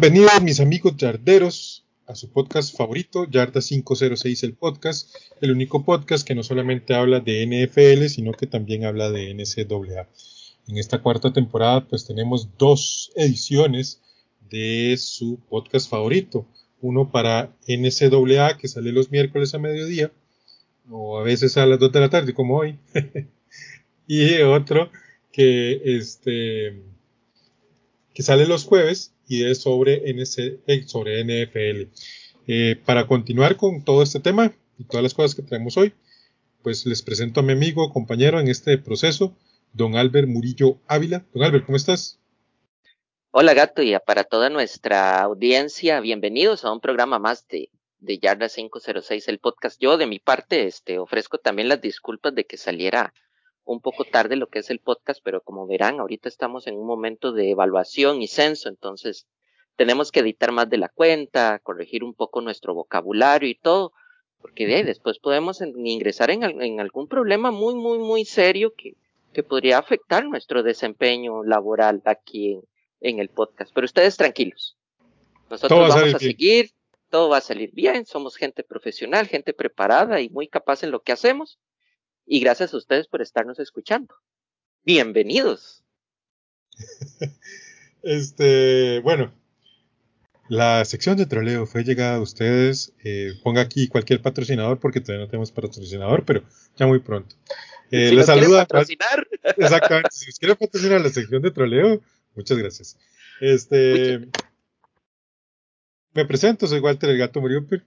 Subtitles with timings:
[0.00, 6.24] Bienvenidos mis amigos yarderos a su podcast favorito, Yarda 506 el podcast, el único podcast
[6.24, 10.06] que no solamente habla de NFL, sino que también habla de NCAA.
[10.68, 14.00] En esta cuarta temporada pues tenemos dos ediciones
[14.48, 16.46] de su podcast favorito,
[16.80, 20.12] uno para NCAA que sale los miércoles a mediodía
[20.88, 22.78] o a veces a las 2 de la tarde como hoy
[24.06, 24.92] y otro
[25.32, 26.84] que este
[28.14, 31.90] que sale los jueves y es sobre, NC, eh, NFL.
[32.46, 35.92] Eh, para continuar con todo este tema y todas las cosas que traemos hoy,
[36.62, 39.36] pues les presento a mi amigo, compañero en este proceso,
[39.72, 41.26] don Albert Murillo Ávila.
[41.34, 42.18] Don Albert, ¿cómo estás?
[43.30, 48.48] Hola gato y para toda nuestra audiencia, bienvenidos a un programa más de, de Yarda
[48.48, 49.78] 506, el podcast.
[49.78, 53.12] Yo de mi parte este, ofrezco también las disculpas de que saliera
[53.68, 56.86] un poco tarde lo que es el podcast, pero como verán, ahorita estamos en un
[56.86, 59.26] momento de evaluación y censo, entonces
[59.76, 63.92] tenemos que editar más de la cuenta, corregir un poco nuestro vocabulario y todo,
[64.40, 68.94] porque de ahí después podemos ingresar en, algún problema muy, muy, muy serio que,
[69.34, 72.62] que podría afectar nuestro desempeño laboral aquí en,
[73.00, 73.70] en el podcast.
[73.74, 74.78] Pero ustedes tranquilos.
[75.50, 76.70] Nosotros vamos a seguir,
[77.10, 81.00] todo va a salir bien, somos gente profesional, gente preparada y muy capaz en lo
[81.00, 81.58] que hacemos
[82.28, 84.14] y gracias a ustedes por estarnos escuchando.
[84.84, 85.82] Bienvenidos.
[88.02, 89.32] este, bueno,
[90.48, 92.92] la sección de troleo fue llegada a ustedes.
[93.02, 96.44] Eh, ponga aquí cualquier patrocinador porque todavía no tenemos patrocinador, pero
[96.76, 97.34] ya muy pronto.
[97.90, 98.66] Eh, les saluda.
[98.66, 99.26] Patrocinar?
[99.56, 100.10] Exactamente.
[100.12, 102.02] Si quieren patrocinar la sección de troleo,
[102.34, 102.98] muchas gracias.
[103.40, 104.28] Este.
[106.12, 107.84] Me presento, soy Walter el Gato Muriuper.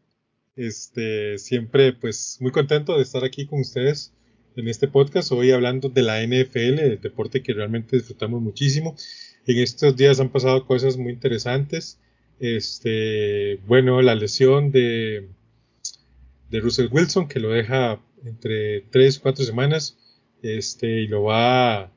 [0.56, 4.13] Este, siempre, pues, muy contento de estar aquí con ustedes
[4.56, 8.95] en este podcast, hoy hablando de la NFL, el deporte que realmente disfrutamos muchísimo.
[9.45, 12.00] En estos días han pasado cosas muy interesantes.
[12.39, 15.29] Este, bueno, la lesión de,
[16.50, 19.97] de Russell Wilson, que lo deja entre 3 o 4 semanas,
[20.41, 21.91] este, y lo va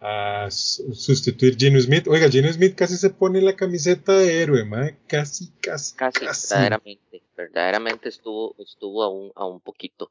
[0.00, 2.06] a, sustituir Gino Smith.
[2.08, 4.64] Oiga, Gino Smith casi se pone la camiseta de héroe,
[5.06, 6.24] casi, casi, casi.
[6.24, 10.10] Casi, verdaderamente, verdaderamente estuvo, estuvo a un, a un poquito.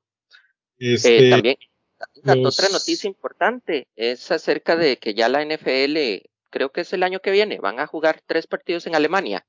[0.80, 1.58] Este, eh, también,
[2.46, 7.20] otra noticia importante es acerca de que ya la NFL, creo que es el año
[7.20, 9.46] que viene, van a jugar tres partidos en Alemania.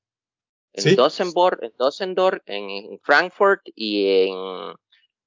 [0.72, 0.90] En ¿Sí?
[0.90, 4.74] en en, Frankfurt y en,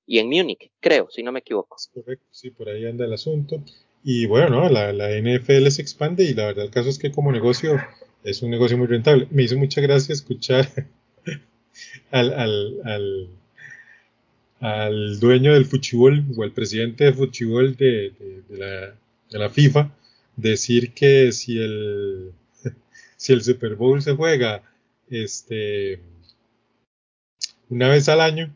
[0.06, 1.76] y en Múnich, creo, si no me equivoco.
[1.92, 3.64] Correcto, sí, por ahí anda el asunto.
[4.04, 7.32] Y bueno, la, la NFL se expande y la verdad el caso es que como
[7.32, 7.78] negocio
[8.24, 9.28] es un negocio muy rentable.
[9.32, 10.68] Me hizo mucha gracia escuchar
[12.12, 13.30] al, al, al
[14.60, 18.14] al dueño del fútbol o al presidente de fútbol de,
[18.50, 19.92] de, la, FIFA
[20.36, 22.32] decir que si el,
[23.18, 24.64] si el Super Bowl se juega
[25.10, 26.02] este,
[27.70, 28.54] una vez al año,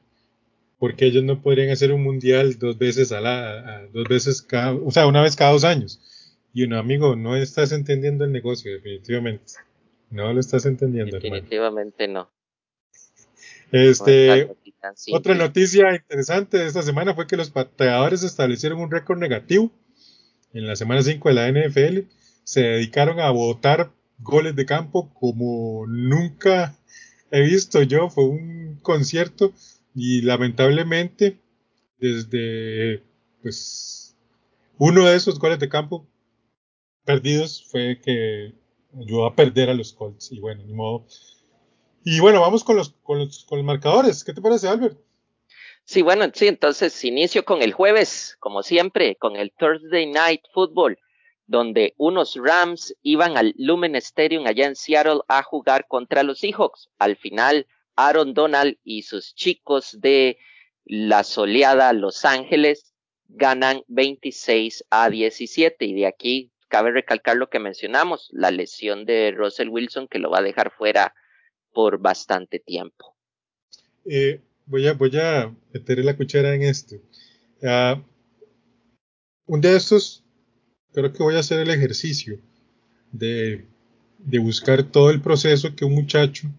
[0.79, 4.91] porque ellos no podrían hacer un mundial dos veces a la, dos veces cada, o
[4.91, 6.01] sea, una vez cada dos años.
[6.53, 9.53] Y un amigo, no estás entendiendo el negocio, definitivamente.
[10.11, 11.17] No lo estás entendiendo.
[11.17, 12.29] Definitivamente no.
[13.71, 14.55] Este,
[15.13, 19.71] otra noticia interesante de esta semana fue que los pateadores establecieron un récord negativo
[20.53, 21.99] en la semana 5 de la NFL.
[22.43, 26.77] Se dedicaron a votar goles de campo como nunca
[27.31, 28.09] he visto yo.
[28.09, 29.53] Fue un concierto
[29.95, 31.39] y lamentablemente
[31.99, 33.03] desde
[33.41, 34.15] pues
[34.77, 36.07] uno de esos goles de campo
[37.05, 38.53] perdidos fue que
[38.99, 41.05] ayudó a perder a los Colts y bueno, ni modo
[42.03, 44.23] y bueno, vamos con los, con los, con los marcadores.
[44.23, 44.97] ¿Qué te parece, Albert?
[45.85, 50.97] Sí, bueno, sí, entonces inicio con el jueves, como siempre, con el Thursday Night Football,
[51.45, 56.89] donde unos Rams iban al Lumen Stadium allá en Seattle a jugar contra los Seahawks.
[56.99, 57.67] Al final,
[57.97, 60.37] Aaron Donald y sus chicos de
[60.85, 62.93] la soleada Los Ángeles
[63.27, 69.33] ganan 26 a 17 y de aquí cabe recalcar lo que mencionamos, la lesión de
[69.35, 71.13] Russell Wilson que lo va a dejar fuera
[71.73, 73.15] por bastante tiempo.
[74.05, 76.95] Eh, voy, a, voy a meter la cuchara en esto.
[77.61, 78.01] Uh,
[79.45, 80.23] un de estos,
[80.91, 82.39] creo que voy a hacer el ejercicio
[83.11, 83.65] de,
[84.17, 86.49] de, buscar todo el proceso que un muchacho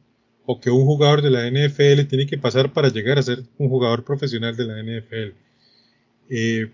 [0.46, 3.68] o que un jugador de la NFL tiene que pasar para llegar a ser un
[3.68, 5.36] jugador profesional de la NFL.
[6.30, 6.70] Eh,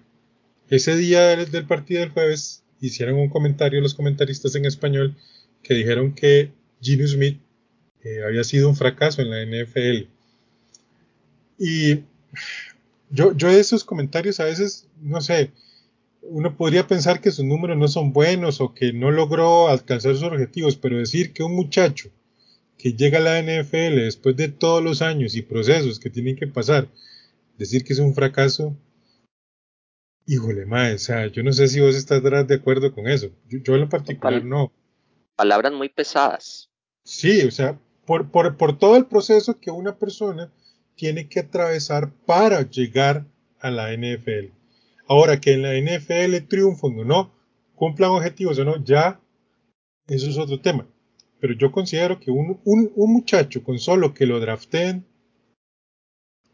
[0.68, 5.16] ese día del partido del jueves hicieron un comentario los comentaristas en español
[5.62, 7.40] que dijeron que Gino Smith
[8.04, 10.08] eh, había sido un fracaso en la NFL.
[11.58, 12.04] Y
[13.10, 15.50] yo, yo esos comentarios a veces, no sé,
[16.22, 20.22] uno podría pensar que sus números no son buenos o que no logró alcanzar sus
[20.22, 22.10] objetivos, pero decir que un muchacho
[22.78, 26.46] que llega a la NFL después de todos los años y procesos que tienen que
[26.46, 26.88] pasar,
[27.58, 28.74] decir que es un fracaso,
[30.26, 33.30] híjole, mae, o sea, yo no sé si vos estás de acuerdo con eso.
[33.48, 34.72] Yo, en lo particular no.
[35.36, 36.70] Palabras muy pesadas.
[37.04, 37.78] Sí, o sea,
[38.10, 40.52] por, por, por todo el proceso que una persona
[40.96, 43.24] tiene que atravesar para llegar
[43.60, 44.46] a la NFL.
[45.06, 47.32] Ahora que en la NFL triunfan o no,
[47.76, 49.20] cumplan objetivos o no, ya
[50.08, 50.88] eso es otro tema.
[51.38, 55.06] Pero yo considero que un, un, un muchacho con solo que lo drafteen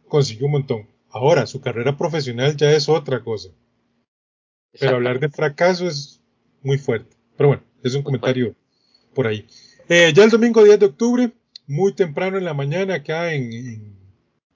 [0.09, 0.91] consiguió un montón.
[1.09, 3.49] Ahora, su carrera profesional ya es otra cosa.
[4.79, 6.21] Pero hablar de fracaso es
[6.63, 7.17] muy fuerte.
[7.39, 8.55] Pero bueno, es un comentario
[9.15, 9.47] por ahí.
[9.89, 11.33] Eh, ya el domingo 10 de octubre,
[11.67, 13.97] muy temprano en la mañana acá en,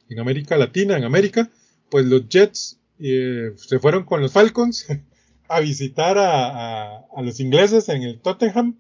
[0.09, 1.51] en, América Latina, en América,
[1.89, 4.87] pues los Jets eh, se fueron con los Falcons
[5.49, 8.79] a visitar a, a, los ingleses en el Tottenham.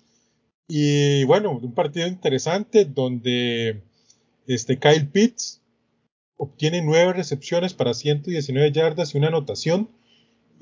[0.68, 3.82] Y bueno, un partido interesante donde
[4.46, 5.60] este Kyle Pitts
[6.36, 9.90] obtiene nueve recepciones para 119 yardas y una anotación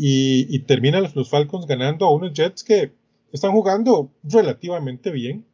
[0.01, 2.93] y, terminan los, Falcons ganando a unos Jets que
[3.33, 5.45] están jugando relativamente bien.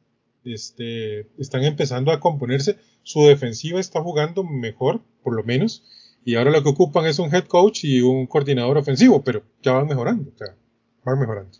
[0.45, 2.79] Este, están empezando a componerse.
[3.03, 5.85] Su defensiva está jugando mejor, por lo menos.
[6.25, 9.73] Y ahora lo que ocupan es un head coach y un coordinador ofensivo, pero ya
[9.73, 10.31] van mejorando.
[10.35, 10.57] O sea,
[11.05, 11.59] van mejorando.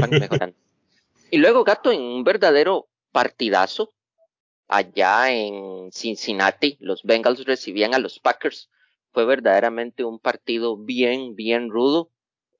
[0.00, 0.56] Van mejorando.
[1.28, 3.90] Y luego, Gato, en un verdadero partidazo,
[4.68, 8.70] allá en Cincinnati, los Bengals recibían a los Packers
[9.16, 12.10] fue verdaderamente un partido bien, bien rudo.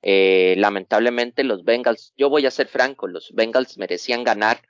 [0.01, 4.63] Eh, lamentablemente los Bengals, yo voy a ser franco, los Bengals merecían ganar.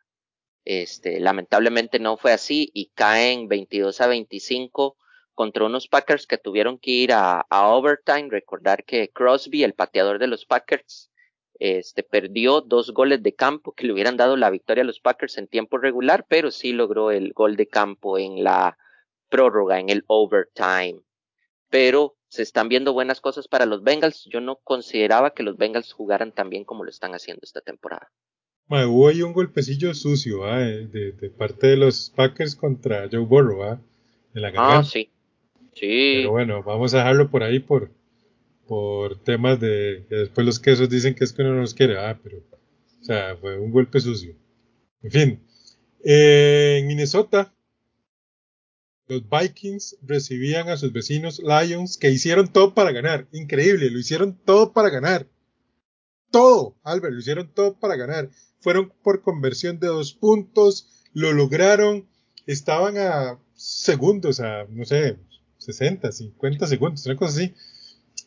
[0.66, 4.98] Este, lamentablemente no fue así y caen 22 a 25
[5.32, 8.28] contra unos Packers que tuvieron que ir a, overtime.
[8.28, 11.10] Recordar que Crosby, el pateador de los Packers,
[11.58, 15.38] este, perdió dos goles de campo que le hubieran dado la victoria a los Packers
[15.38, 18.76] en tiempo regular, pero sí logró el gol de campo en la
[19.30, 21.00] prórroga, en el overtime
[21.70, 24.24] pero se están viendo buenas cosas para los Bengals.
[24.30, 28.10] Yo no consideraba que los Bengals jugaran tan bien como lo están haciendo esta temporada.
[28.68, 33.78] Hubo ahí un golpecillo sucio de, parte de los Packers contra Joe Burrow
[34.34, 35.10] en la Ah, sí.
[35.72, 36.14] Sí.
[36.16, 37.90] Pero bueno, vamos a dejarlo por ahí por,
[38.66, 41.98] por temas de que después los quesos dicen que es que uno no los quiere.
[41.98, 44.34] Ah, pero, o sea, fue un golpe sucio.
[45.02, 45.40] En fin,
[46.02, 47.52] eh, en Minnesota
[49.08, 53.28] los Vikings recibían a sus vecinos Lions que hicieron todo para ganar.
[53.32, 55.28] Increíble, lo hicieron todo para ganar.
[56.30, 58.30] Todo, Albert, lo hicieron todo para ganar.
[58.66, 62.08] Fueron por conversión de dos puntos, lo lograron,
[62.48, 65.18] estaban a segundos, a no sé,
[65.58, 67.54] 60, 50 segundos, una cosa así.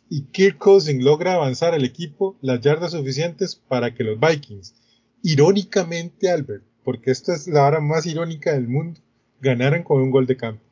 [0.10, 4.76] Y Kirk Cousins logra avanzar al equipo las yardas suficientes para que los Vikings,
[5.24, 9.02] irónicamente, Albert, porque esta es la hora más irónica del mundo,
[9.42, 10.64] ganaran con un gol de campo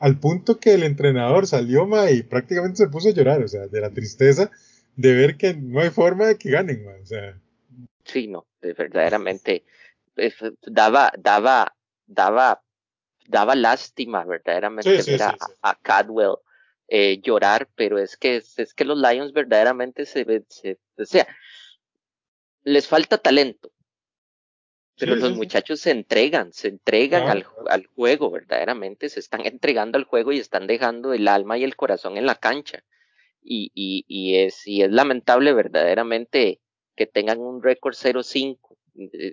[0.00, 3.68] al punto que el entrenador salió ma, y prácticamente se puso a llorar, o sea,
[3.68, 4.50] de la tristeza
[4.96, 7.40] de ver que no hay forma de que ganen, o sea.
[8.04, 9.64] Sí, no, verdaderamente
[10.62, 11.74] daba, daba,
[12.06, 12.62] daba,
[13.26, 15.22] daba lástima verdaderamente ver
[15.62, 16.36] a, Cadwell
[16.88, 21.26] eh, llorar, pero es que es, que los Lions verdaderamente se, se, o sea,
[22.64, 23.72] les falta talento,
[24.98, 30.04] pero los muchachos se entregan, se entregan al, al, juego, verdaderamente, se están entregando al
[30.04, 32.84] juego y están dejando el alma y el corazón en la cancha.
[33.44, 36.60] Y, y, y, es, y es lamentable verdaderamente
[37.02, 38.58] que tengan un récord 0-5.
[38.94, 39.32] Eh,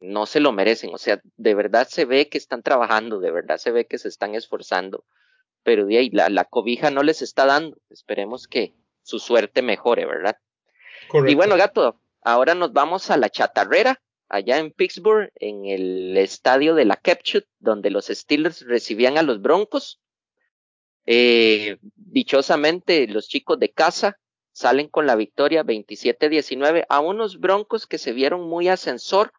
[0.00, 3.56] no se lo merecen, o sea, de verdad se ve que están trabajando, de verdad
[3.56, 5.04] se ve que se están esforzando,
[5.64, 7.78] pero de ahí la, la cobija no les está dando.
[7.88, 10.36] Esperemos que su suerte mejore, ¿verdad?
[11.26, 16.74] Y bueno, gato, ahora nos vamos a la chatarrera allá en Pittsburgh, en el estadio
[16.74, 20.00] de la Capture, donde los Steelers recibían a los Broncos.
[21.06, 24.18] Eh, dichosamente, los chicos de casa
[24.58, 29.32] salen con la victoria 27-19 a unos Broncos que se vieron muy ascensor.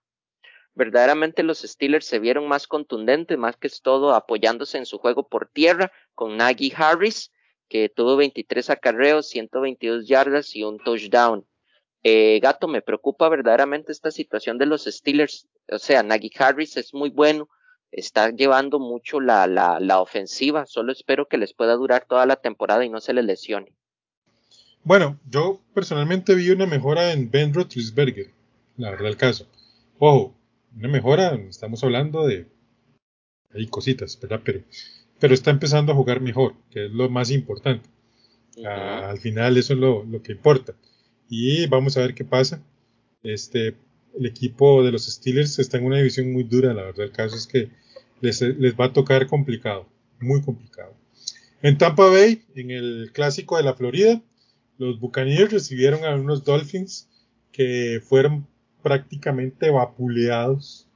[0.76, 5.50] Verdaderamente los Steelers se vieron más contundentes, más que todo apoyándose en su juego por
[5.50, 7.34] tierra con Nagy Harris,
[7.68, 11.46] que tuvo 23 acarreos, 122 yardas y un touchdown.
[12.04, 15.50] Eh, Gato, me preocupa verdaderamente esta situación de los Steelers.
[15.70, 17.50] O sea, Nagy Harris es muy bueno,
[17.92, 20.66] está llevando mucho la, la, la ofensiva.
[20.66, 23.76] Solo espero que les pueda durar toda la temporada y no se les lesione.
[24.84, 28.32] Bueno, yo personalmente vi una mejora en Ben Roethlisberger,
[28.78, 29.48] la verdad el caso.
[29.98, 30.36] Ojo,
[30.76, 32.48] una mejora, estamos hablando de...
[33.54, 34.42] Hay cositas, ¿verdad?
[34.44, 34.62] Pero,
[35.20, 37.90] pero está empezando a jugar mejor, que es lo más importante.
[38.66, 40.74] al final eso es lo, lo, que importa.
[41.30, 42.64] Y vamos a ver qué pasa.
[43.22, 43.76] Este,
[44.18, 47.36] el equipo de los Steelers está en una división muy dura, la verdad el caso
[47.36, 47.70] es que
[48.22, 49.88] les, les va a tocar complicado,
[50.20, 50.94] muy complicado.
[51.62, 54.22] En Tampa Bay, en el clásico de la Florida,
[54.80, 57.08] los Buccaneers recibieron a unos Dolphins
[57.52, 58.48] que fueron
[58.82, 60.88] prácticamente vapuleados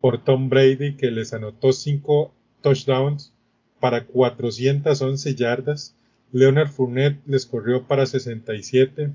[0.00, 3.32] por Tom Brady, que les anotó cinco touchdowns
[3.80, 5.96] para 411 yardas.
[6.30, 9.10] Leonard Fournette les corrió para 67.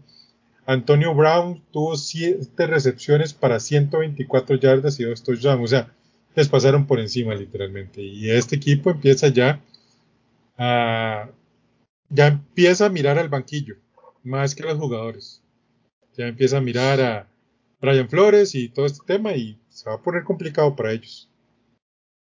[0.66, 5.64] Antonio Brown tuvo 7 recepciones para 124 yardas y 2 touchdowns.
[5.64, 5.94] O sea,
[6.36, 8.02] les pasaron por encima literalmente.
[8.02, 9.62] Y este equipo empieza ya
[10.58, 11.30] a,
[12.10, 13.78] ya empieza a mirar al banquillo
[14.28, 15.42] más que los jugadores.
[16.14, 17.28] Ya empieza a mirar a
[17.80, 21.30] Brian Flores y todo este tema y se va a poner complicado para ellos.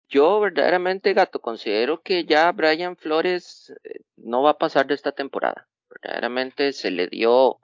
[0.09, 5.13] Yo verdaderamente, gato, considero que ya Brian Flores eh, no va a pasar de esta
[5.13, 5.67] temporada.
[5.91, 7.59] Verdaderamente se le dio,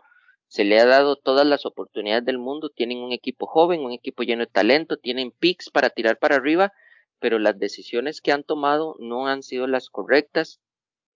[0.49, 2.71] se le ha dado todas las oportunidades del mundo.
[2.71, 6.73] Tienen un equipo joven, un equipo lleno de talento, tienen picks para tirar para arriba,
[7.21, 10.61] pero las decisiones que han tomado no han sido las correctas.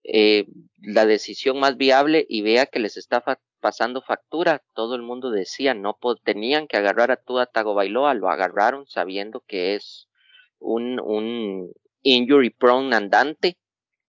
[0.09, 0.45] Eh,
[0.81, 3.23] la decisión más viable y vea que les está
[3.59, 4.63] pasando factura.
[4.73, 9.75] Todo el mundo decía no tenían que agarrar a Tua Tagovailoa, lo agarraron sabiendo que
[9.75, 10.07] es
[10.59, 11.73] un, un
[12.03, 13.57] injury prone andante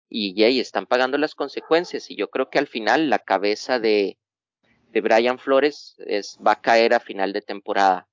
[0.08, 4.18] y ya están pagando las consecuencias y yo creo que al final la cabeza de,
[4.90, 8.08] de Brian Flores es, va a caer a final de temporada.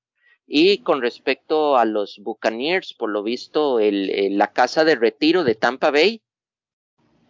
[0.47, 5.91] Y con respecto a los Buccaneers, por lo visto, la casa de retiro de Tampa
[5.91, 6.21] Bay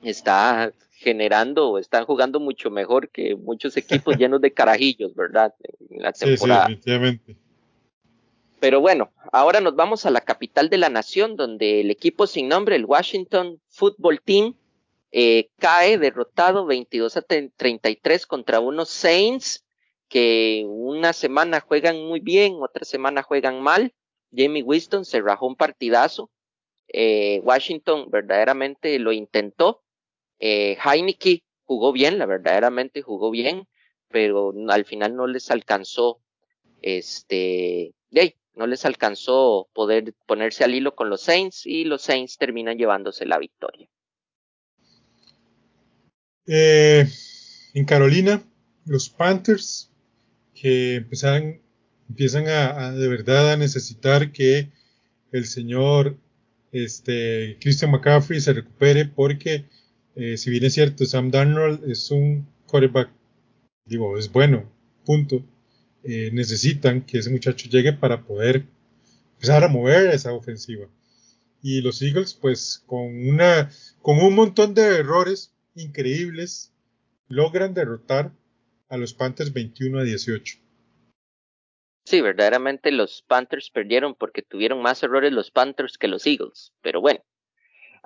[0.09, 5.53] está generando, están jugando mucho mejor que muchos equipos llenos de carajillos, ¿verdad?
[5.89, 6.67] En la temporada.
[6.67, 7.35] Sí, sí,
[8.59, 12.47] Pero bueno, ahora nos vamos a la capital de la nación, donde el equipo sin
[12.47, 14.55] nombre, el Washington Football Team,
[15.12, 19.65] eh, cae derrotado 22 a 33 contra unos Saints
[20.09, 23.93] que una semana juegan muy bien, otra semana juegan mal.
[24.35, 26.29] Jamie Winston se rajó un partidazo.
[26.88, 29.83] Eh, Washington verdaderamente lo intentó,
[30.47, 33.67] eh, Heineke jugó bien, la verdaderamente jugó bien,
[34.09, 36.21] pero al final no les alcanzó,
[36.83, 37.95] este,
[38.53, 43.25] no les alcanzó poder ponerse al hilo con los Saints y los Saints terminan llevándose
[43.25, 43.89] la victoria.
[46.45, 47.07] Eh,
[47.73, 48.43] en Carolina,
[48.85, 49.91] los Panthers
[50.53, 51.59] que empiezan,
[52.07, 54.69] empiezan a, de verdad a necesitar que
[55.31, 56.17] el señor
[56.71, 59.65] este, Christian McCaffrey se recupere porque
[60.15, 63.10] eh, si bien es cierto, Sam Darnold es un quarterback,
[63.86, 64.72] digo, es bueno,
[65.05, 65.43] punto.
[66.03, 68.65] Eh, necesitan que ese muchacho llegue para poder
[69.34, 70.88] empezar a mover esa ofensiva.
[71.62, 76.72] Y los Eagles, pues, con una, con un montón de errores increíbles,
[77.27, 78.31] logran derrotar
[78.88, 80.60] a los Panthers 21 a 18.
[82.05, 86.72] Sí, verdaderamente los Panthers perdieron porque tuvieron más errores los Panthers que los Eagles.
[86.81, 87.22] Pero bueno,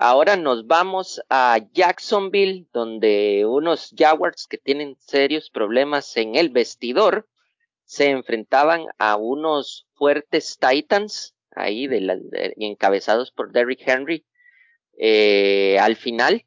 [0.01, 7.27] Ahora nos vamos a Jacksonville, donde unos Jaguars que tienen serios problemas en el vestidor
[7.83, 11.89] se enfrentaban a unos fuertes Titans, ahí
[12.55, 14.25] encabezados por Derrick Henry.
[14.97, 16.45] Eh, al final,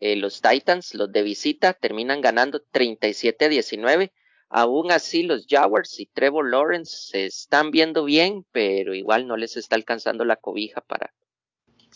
[0.00, 4.12] eh, los Titans, los de visita, terminan ganando 37 a 19.
[4.50, 9.56] Aún así, los Jaguars y Trevor Lawrence se están viendo bien, pero igual no les
[9.56, 11.14] está alcanzando la cobija para,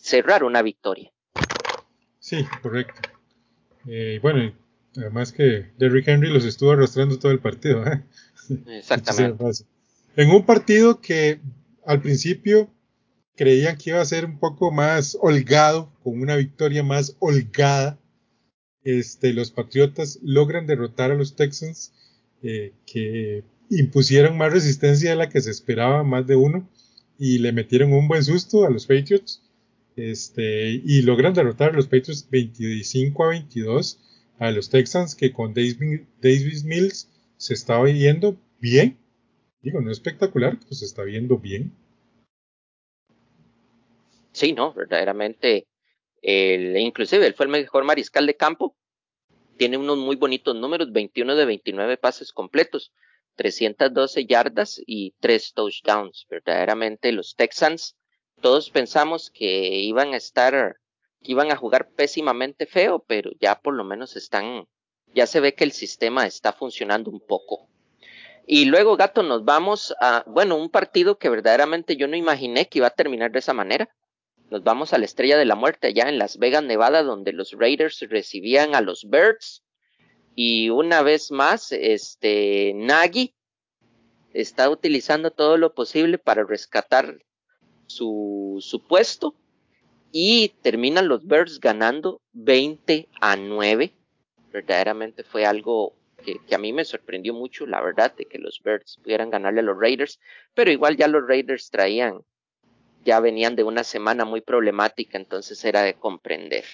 [0.04, 1.10] cerrar una victoria.
[2.18, 3.08] Sí, correcto.
[3.86, 4.54] Eh, bueno,
[4.96, 7.84] además que Derrick Henry los estuvo arrastrando todo el partido.
[7.86, 8.02] ¿eh?
[8.66, 9.64] Exactamente.
[10.16, 11.40] en un partido que
[11.86, 12.70] al principio
[13.34, 17.98] creían que iba a ser un poco más holgado, con una victoria más holgada,
[18.82, 21.94] este, los Patriotas logran derrotar a los Texans,
[22.42, 26.68] eh, que impusieron más resistencia de la que se esperaba, más de uno,
[27.18, 29.43] y le metieron un buen susto a los Patriots.
[29.96, 34.00] Este, y logran derrotar a los Patriots 25 a 22
[34.38, 38.98] a los Texans que con Davis, Mills se estaba viendo bien.
[39.62, 41.72] Digo, no espectacular, pues se está viendo bien.
[44.32, 45.66] Sí, no, verdaderamente.
[46.20, 48.76] El, inclusive él fue el mejor mariscal de campo.
[49.56, 52.92] Tiene unos muy bonitos números, 21 de 29 pases completos,
[53.36, 56.26] 312 yardas y 3 touchdowns.
[56.28, 57.96] Verdaderamente los Texans
[58.40, 60.76] todos pensamos que iban a estar,
[61.22, 64.66] que iban a jugar pésimamente feo, pero ya por lo menos están,
[65.14, 67.68] ya se ve que el sistema está funcionando un poco.
[68.46, 72.78] Y luego, gato, nos vamos a, bueno, un partido que verdaderamente yo no imaginé que
[72.78, 73.88] iba a terminar de esa manera.
[74.50, 77.52] Nos vamos a la Estrella de la Muerte allá en Las Vegas, Nevada, donde los
[77.52, 79.64] Raiders recibían a los Birds.
[80.34, 83.34] Y una vez más, este Nagy
[84.34, 87.24] está utilizando todo lo posible para rescatar
[87.86, 89.34] su, su puesto.
[90.12, 93.92] Y terminan los Birds ganando 20 a 9.
[94.52, 98.62] Verdaderamente fue algo que, que, a mí me sorprendió mucho, la verdad, de que los
[98.62, 100.20] Birds pudieran ganarle a los Raiders.
[100.54, 102.20] Pero igual ya los Raiders traían
[103.04, 106.64] ya venían de una semana muy problemática, entonces era de comprender.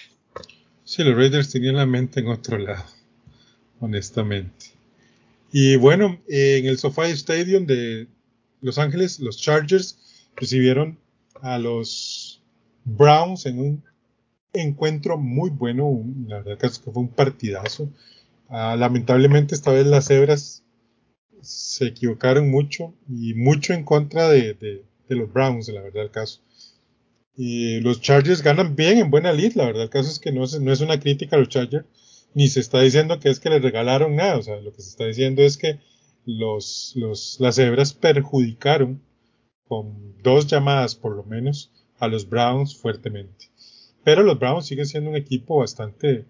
[0.83, 2.85] Sí, los Raiders tenían la mente en otro lado,
[3.79, 4.67] honestamente.
[5.51, 8.07] Y bueno, en el SoFi Stadium de
[8.61, 9.97] Los Ángeles, los Chargers
[10.35, 10.99] recibieron
[11.41, 12.41] a los
[12.83, 13.83] Browns en un
[14.53, 17.89] encuentro muy bueno, la verdad que fue un partidazo.
[18.49, 20.63] Uh, lamentablemente esta vez las cebras
[21.41, 24.83] se equivocaron mucho y mucho en contra de, de,
[25.15, 26.41] los Browns, la verdad, el caso.
[27.35, 30.43] Y los Chargers ganan bien en buena lead, la verdad, el caso es que no
[30.43, 31.85] es, no es una crítica a los Chargers,
[32.33, 34.89] ni se está diciendo que es que les regalaron nada, o sea, lo que se
[34.89, 35.79] está diciendo es que
[36.25, 39.01] los, los, las cebras perjudicaron
[39.71, 43.45] con dos llamadas por lo menos a los Browns fuertemente.
[44.03, 46.25] Pero los Browns siguen siendo un equipo bastante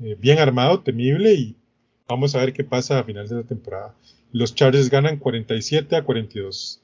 [0.00, 1.56] eh, bien armado, temible y
[2.08, 3.94] vamos a ver qué pasa a final de la temporada.
[4.32, 6.82] Los Chargers ganan 47 a 42.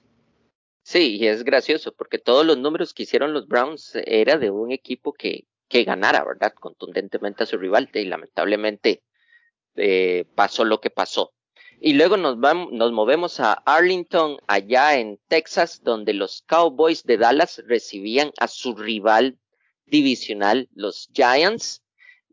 [0.83, 4.71] Sí, y es gracioso porque todos los números que hicieron los Browns era de un
[4.71, 6.53] equipo que, que ganara, ¿verdad?
[6.53, 9.03] Contundentemente a su rival y lamentablemente
[9.77, 11.33] eh, pasó lo que pasó.
[11.85, 17.17] Y luego nos, vamos, nos movemos a Arlington, allá en Texas, donde los Cowboys de
[17.17, 19.37] Dallas recibían a su rival
[19.87, 21.83] divisional, los Giants.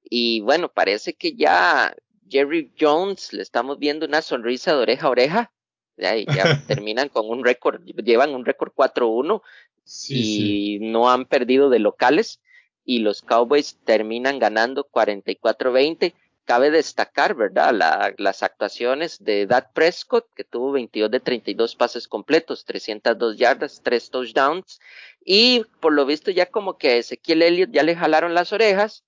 [0.04, 1.96] Y bueno, parece que ya
[2.30, 5.52] Jerry Jones le estamos viendo una sonrisa de oreja a oreja
[5.98, 9.42] ya, ya terminan con un récord, llevan un récord 4-1
[9.84, 10.80] sí, y sí.
[10.80, 12.40] no han perdido de locales
[12.86, 16.14] y los Cowboys terminan ganando 44-20.
[16.50, 17.76] Cabe destacar, ¿verdad?
[17.76, 23.82] La, las actuaciones de Dak Prescott, que tuvo 22 de 32 pases completos, 302 yardas,
[23.84, 24.80] 3 touchdowns.
[25.24, 29.04] Y por lo visto ya como que a Ezequiel Elliott ya le jalaron las orejas.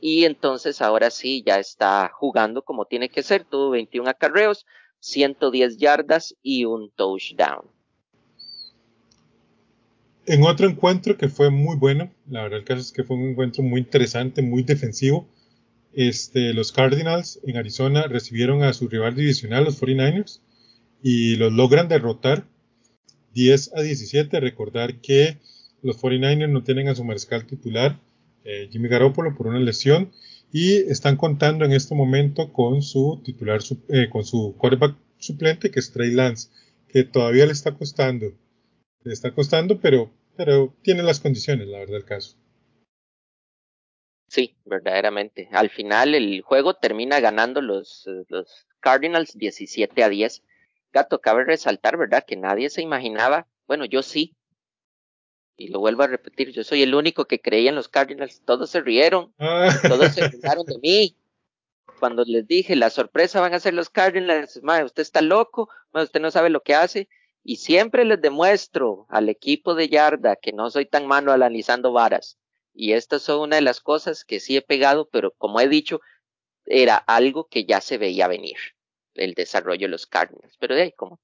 [0.00, 3.42] Y entonces ahora sí ya está jugando como tiene que ser.
[3.42, 4.64] Tuvo 21 acarreos,
[5.00, 7.66] 110 yardas y un touchdown.
[10.26, 13.30] En otro encuentro que fue muy bueno, la verdad el caso es que fue un
[13.30, 15.26] encuentro muy interesante, muy defensivo.
[15.94, 20.40] Este, los Cardinals en Arizona recibieron a su rival divisional, los 49ers,
[21.02, 22.46] y los logran derrotar
[23.34, 24.40] 10 a 17.
[24.40, 25.38] Recordar que
[25.82, 28.00] los 49ers no tienen a su mariscal titular,
[28.44, 30.10] eh, Jimmy Garoppolo, por una lesión,
[30.52, 35.80] y están contando en este momento con su titular, eh, con su quarterback suplente que
[35.80, 36.48] es Trey Lance,
[36.88, 38.32] que todavía le está costando,
[39.02, 42.36] le está costando, pero, pero tiene las condiciones, la verdad, el caso.
[44.34, 45.48] Sí, verdaderamente.
[45.52, 50.42] Al final el juego termina ganando los, los Cardinals 17 a 10.
[50.92, 52.24] Gato, cabe resaltar, ¿verdad?
[52.26, 54.34] Que nadie se imaginaba, bueno, yo sí,
[55.56, 58.70] y lo vuelvo a repetir, yo soy el único que creía en los Cardinals, todos
[58.70, 59.32] se rieron,
[59.88, 61.16] todos se rieron de mí.
[62.00, 66.06] Cuando les dije, la sorpresa van a ser los Cardinals, madre, usted está loco, madre,
[66.06, 67.08] usted no sabe lo que hace.
[67.44, 72.36] Y siempre les demuestro al equipo de Yarda que no soy tan malo analizando varas.
[72.74, 76.00] Y estas son una de las cosas que sí he pegado, pero como he dicho,
[76.66, 78.56] era algo que ya se veía venir,
[79.14, 80.56] el desarrollo de los Cardinals.
[80.58, 81.20] Pero de ahí, como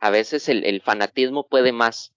[0.00, 2.12] a veces el, fanatismo puede más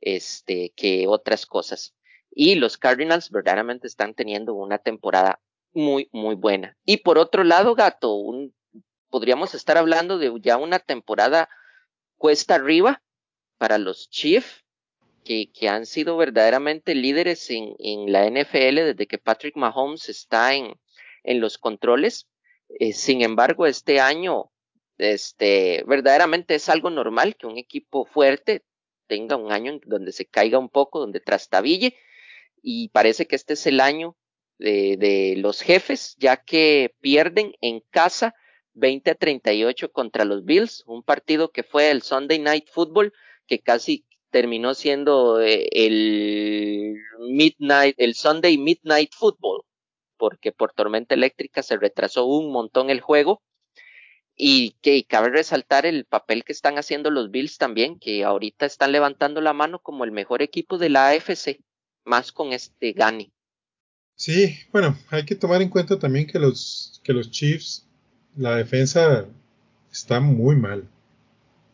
[0.00, 1.94] este, que otras cosas.
[2.30, 5.40] Y los Cardinals verdaderamente están teniendo una temporada
[5.72, 6.76] muy, muy buena.
[6.84, 8.54] Y por otro lado, gato, un,
[9.08, 11.48] podríamos estar hablando de ya una temporada
[12.16, 13.02] cuesta arriba
[13.58, 14.63] para los Chiefs,
[15.24, 20.74] que, han sido verdaderamente líderes en, en, la NFL desde que Patrick Mahomes está en,
[21.24, 22.28] en los controles.
[22.78, 24.52] Eh, sin embargo, este año,
[24.98, 28.62] este, verdaderamente es algo normal que un equipo fuerte
[29.06, 31.96] tenga un año donde se caiga un poco, donde trastabille,
[32.62, 34.16] y parece que este es el año
[34.58, 38.34] de, de los jefes, ya que pierden en casa
[38.74, 43.12] 20 a 38 contra los Bills, un partido que fue el Sunday Night Football,
[43.46, 49.62] que casi terminó siendo eh, el Midnight, el Sunday Midnight Football,
[50.16, 53.44] porque por tormenta eléctrica se retrasó un montón el juego
[54.34, 58.90] Y que cabe resaltar el papel que están haciendo los Bills también, que ahorita están
[58.90, 61.60] levantando la mano como el mejor equipo de la AFC,
[62.04, 63.30] más con este Gane.
[64.16, 67.86] Sí, bueno, hay que tomar en cuenta también que los, que los Chiefs,
[68.36, 69.28] la defensa
[69.92, 70.88] está muy mal,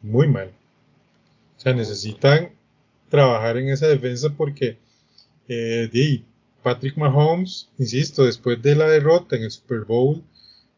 [0.03, 0.53] muy mal.
[1.61, 2.53] O sea, necesitan
[3.11, 4.79] trabajar en esa defensa porque
[5.47, 6.25] eh,
[6.63, 10.25] Patrick Mahomes, insisto, después de la derrota en el Super Bowl,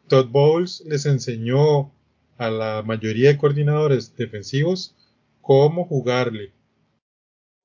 [0.09, 1.92] Todd Bowles les enseñó
[2.37, 4.97] a la mayoría de coordinadores defensivos
[5.40, 6.51] cómo jugarle,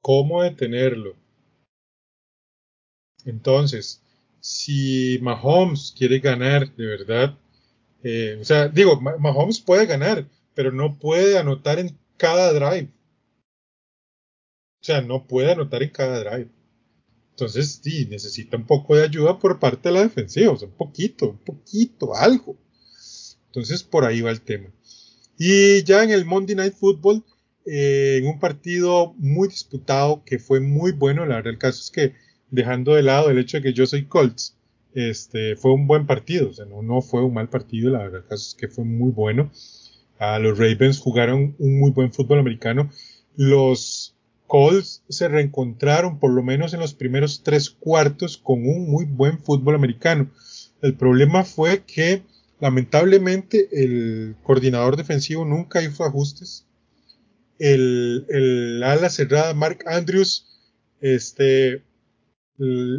[0.04, 1.16] cómo detenerlo.
[3.26, 4.00] Entonces,
[4.42, 7.36] si Mahomes quiere ganar de verdad,
[8.04, 12.92] eh, o sea, digo, Mahomes puede ganar, pero no puede anotar en cada drive.
[14.88, 16.50] O sea, no puede anotar en cada drive.
[17.32, 20.76] Entonces, sí, necesita un poco de ayuda por parte de la defensiva, o sea, un
[20.76, 22.56] poquito, un poquito, algo.
[23.48, 24.70] Entonces, por ahí va el tema.
[25.38, 27.26] Y ya en el Monday Night Football,
[27.66, 31.92] eh, en un partido muy disputado que fue muy bueno, la verdad, el caso es
[31.92, 32.14] que
[32.50, 34.56] dejando de lado el hecho de que yo soy Colts,
[34.94, 38.22] este, fue un buen partido, o sea, no, no fue un mal partido, la verdad,
[38.22, 39.52] el caso es que fue muy bueno.
[40.18, 42.90] a los Ravens jugaron un muy buen fútbol americano.
[43.36, 44.17] Los
[44.48, 49.40] Colts se reencontraron por lo menos en los primeros tres cuartos con un muy buen
[49.40, 50.32] fútbol americano.
[50.82, 52.24] El problema fue que
[52.60, 56.66] lamentablemente el coordinador defensivo nunca hizo ajustes.
[57.60, 60.48] El, el ala cerrada Mark Andrews
[61.02, 61.84] este,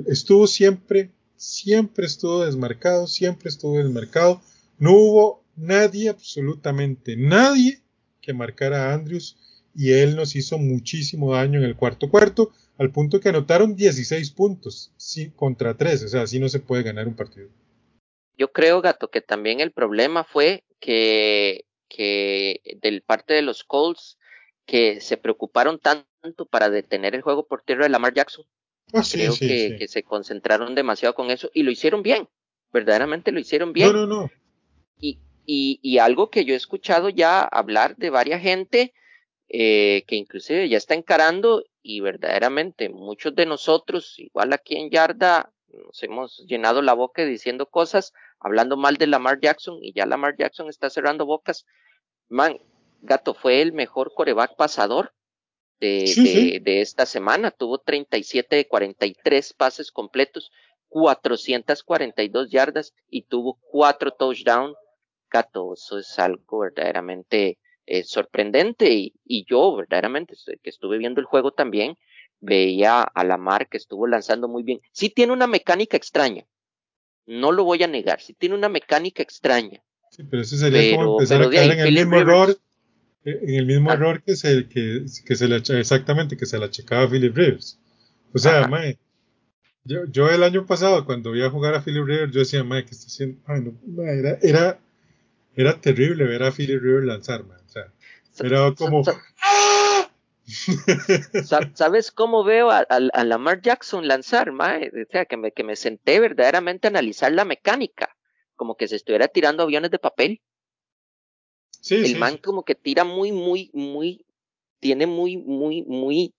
[0.06, 4.40] estuvo siempre, siempre estuvo desmarcado, siempre estuvo desmarcado.
[4.78, 7.80] No hubo nadie, absolutamente nadie
[8.20, 9.36] que marcara a Andrews
[9.74, 14.30] y él nos hizo muchísimo daño en el cuarto cuarto, al punto que anotaron 16
[14.30, 17.48] puntos sí, contra 3, o sea, así no se puede ganar un partido.
[18.36, 24.16] Yo creo, Gato, que también el problema fue que, que del parte de los Colts,
[24.64, 28.44] que se preocuparon tanto para detener el juego por tierra de Lamar Jackson.
[28.92, 32.28] Ah, creo sí, que, que se concentraron demasiado con eso y lo hicieron bien,
[32.72, 33.92] verdaderamente lo hicieron bien.
[33.92, 34.30] No, no, no.
[35.00, 38.94] Y, y, y algo que yo he escuchado ya hablar de varias gente,
[39.48, 45.52] eh, que inclusive ya está encarando y verdaderamente muchos de nosotros, igual aquí en Yarda,
[45.68, 50.36] nos hemos llenado la boca diciendo cosas, hablando mal de Lamar Jackson y ya Lamar
[50.36, 51.66] Jackson está cerrando bocas.
[52.28, 52.58] Man,
[53.00, 55.14] Gato fue el mejor coreback pasador
[55.80, 56.58] de, Sí, de, sí.
[56.58, 57.50] de esta semana.
[57.50, 60.50] Tuvo 37 de 43 pases completos,
[60.88, 64.76] 442 yardas y tuvo cuatro touchdowns.
[65.30, 67.58] Gato, eso es algo verdaderamente
[67.90, 71.96] eh, sorprendente y, y yo verdaderamente que estuve viendo el juego también
[72.40, 74.80] veía a Lamar que estuvo lanzando muy bien.
[74.92, 76.44] Sí tiene una mecánica extraña,
[77.26, 79.82] no lo voy a negar, sí tiene una mecánica extraña.
[80.10, 82.28] Sí, pero eso sería como empezar a caer ahí, en el mismo Rivers.
[82.28, 82.58] error,
[83.24, 83.94] eh, en el mismo Ah.
[83.94, 87.78] error que se, que, que se le exactamente que se le achacaba a Philip Rivers.
[88.34, 88.98] O sea, mae,
[89.84, 92.84] yo, yo el año pasado cuando vi a jugar a Philip Rivers, yo decía, mae,
[92.84, 93.40] ¿qué está haciendo?
[93.46, 94.80] Ay, no, mae, era, era,
[95.54, 97.58] era terrible ver a Philip Rivers lanzar, mae.
[98.40, 99.20] O sea, Sa- era sa- como, sa-
[101.40, 104.88] sa- ¿Sabes cómo veo a, a- a Lamar Jackson lanzar, mae?
[104.88, 108.16] O sea, que me, que me senté verdaderamente a analizar la mecánica,
[108.56, 110.40] como que se estuviera tirando aviones de papel.
[111.80, 114.26] sí, el sí, man como que tira muy, muy, muy,
[114.80, 116.34] tiene muy, muy, muy,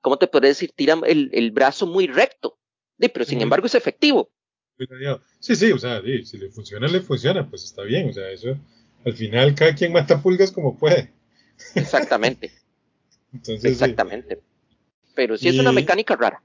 [0.00, 0.72] ¿cómo te puedo decir?
[0.74, 2.58] Tira el, el brazo muy recto.
[2.98, 4.30] Sí, pero sin embargo es efectivo.
[5.40, 8.08] Sí, sí, o sea, si le funciona, le funciona, pues está bien.
[8.10, 8.56] O sea, eso,
[9.04, 11.12] al final, cada quien mata pulgas como puede.
[11.74, 12.50] Exactamente,
[13.32, 13.68] Entonces, sí.
[13.68, 14.40] exactamente.
[15.14, 16.42] Pero sí es una mecánica rara.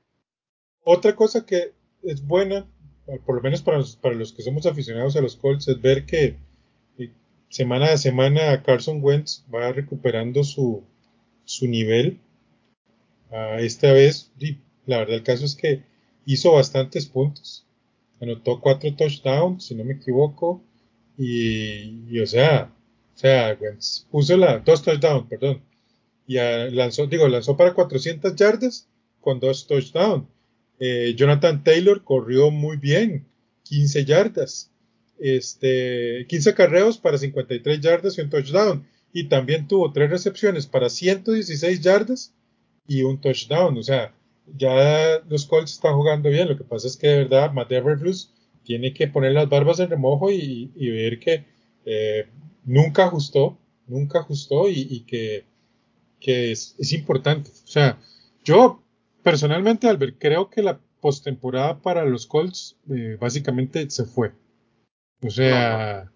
[0.84, 1.74] Otra cosa que
[2.04, 2.68] es buena,
[3.26, 6.06] por lo menos para los, para los que somos aficionados a los Colts, es ver
[6.06, 6.38] que
[6.98, 7.12] eh,
[7.50, 10.84] semana a semana Carson Wentz va recuperando su,
[11.44, 12.20] su nivel.
[13.32, 15.84] Ah, esta vez, y la verdad, el caso es que
[16.26, 17.66] hizo bastantes puntos.
[18.22, 20.62] Anotó cuatro touchdowns, si no me equivoco.
[21.18, 22.72] Y, y, o sea,
[23.16, 25.62] o sea, Wentz puso la, dos touchdowns, perdón.
[26.28, 26.36] Y
[26.72, 28.90] lanzó, digo, lanzó para 400 yardas
[29.22, 30.26] con dos touchdowns.
[30.80, 33.26] Eh, Jonathan Taylor corrió muy bien,
[33.64, 34.70] 15 yardas.
[35.18, 38.86] Este, 15 carreos para 53 yardas y un touchdown.
[39.14, 42.34] Y también tuvo tres recepciones para 116 yardas
[42.86, 43.78] y un touchdown.
[43.78, 44.14] O sea,
[44.58, 46.50] ya los Colts están jugando bien.
[46.50, 49.90] Lo que pasa es que de verdad Matt Everfluss tiene que poner las barbas en
[49.90, 51.46] remojo y, y ver que
[51.86, 52.26] eh,
[52.66, 55.46] nunca ajustó, nunca ajustó y, y que,
[56.20, 57.52] que es, es, importante.
[57.52, 58.00] O sea,
[58.44, 58.84] yo
[59.24, 64.34] personalmente, Albert, creo que la postemporada para los Colts eh, básicamente se fue.
[65.22, 66.12] O sea,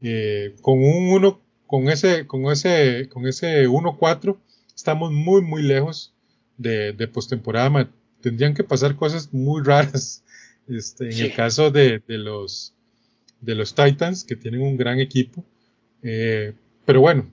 [0.00, 4.36] Eh, con un 1, con ese, con ese, con ese 1-4,
[4.74, 6.14] estamos muy, muy lejos
[6.58, 7.90] de, de postemporada.
[8.20, 10.22] Tendrían que pasar cosas muy raras.
[10.68, 12.74] Este, en el caso de, de, los,
[13.40, 15.44] de los Titans, que tienen un gran equipo.
[16.02, 16.54] Eh,
[16.84, 17.32] pero bueno,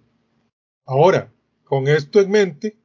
[0.86, 1.32] ahora,
[1.64, 2.78] con esto en mente,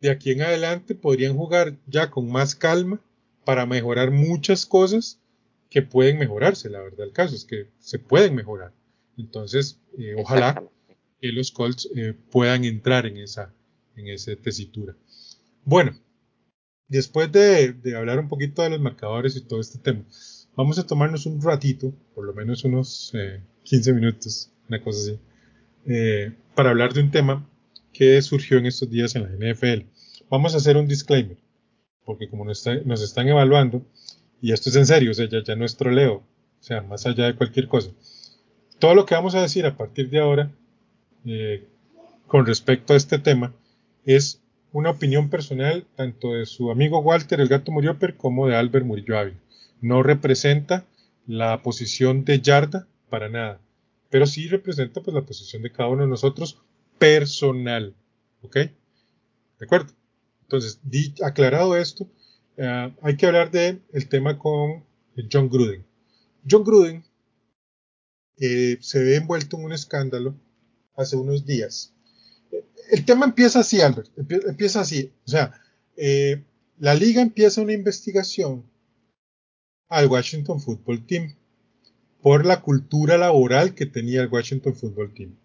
[0.00, 3.00] de aquí en adelante podrían jugar ya con más calma
[3.44, 5.20] para mejorar muchas cosas
[5.68, 6.68] que pueden mejorarse.
[6.70, 8.72] La verdad, el caso es que se pueden mejorar.
[9.16, 10.62] Entonces, eh, ojalá
[11.20, 13.54] que los Colts eh, puedan entrar en esa,
[13.96, 14.96] en esa tesitura.
[15.64, 15.92] Bueno,
[16.88, 20.04] después de, de, hablar un poquito de los marcadores y todo este tema,
[20.56, 25.18] vamos a tomarnos un ratito, por lo menos unos eh, 15 minutos, una cosa así,
[25.86, 27.46] eh, para hablar de un tema
[27.92, 29.86] que surgió en estos días en la NFL.
[30.30, 31.36] Vamos a hacer un disclaimer,
[32.04, 33.82] porque como nos, está, nos están evaluando,
[34.40, 37.04] y esto es en serio, o sea, ya, ya no es troleo, o sea, más
[37.04, 37.90] allá de cualquier cosa.
[38.78, 40.50] Todo lo que vamos a decir a partir de ahora
[41.26, 41.66] eh,
[42.26, 43.52] con respecto a este tema
[44.06, 44.40] es
[44.72, 49.16] una opinión personal tanto de su amigo Walter el gato Murioper como de Albert Murillo.
[49.82, 50.86] No representa
[51.26, 53.60] la posición de Yarda para nada,
[54.10, 56.60] pero sí representa pues la posición de cada uno de nosotros
[56.98, 57.94] personal,
[58.42, 58.56] ¿ok?
[58.56, 59.92] ¿De acuerdo?
[60.42, 60.80] Entonces,
[61.22, 62.04] aclarado esto,
[62.58, 64.84] uh, hay que hablar del el tema con
[65.30, 65.86] John Gruden.
[66.48, 67.04] John Gruden
[68.38, 70.34] eh, se ve envuelto en un escándalo
[70.96, 71.94] hace unos días.
[72.90, 75.12] El tema empieza así, Albert, empieza así.
[75.24, 75.52] O sea,
[75.96, 76.42] eh,
[76.78, 78.64] la liga empieza una investigación
[79.88, 81.36] al Washington Football Team
[82.22, 85.36] por la cultura laboral que tenía el Washington Football Team.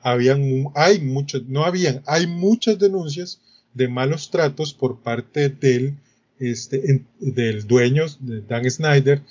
[0.00, 3.40] Habían, hay muchas, no habían, hay muchas denuncias
[3.74, 5.96] de malos tratos por parte del,
[6.38, 9.22] este, del dueño, de Dan Snyder,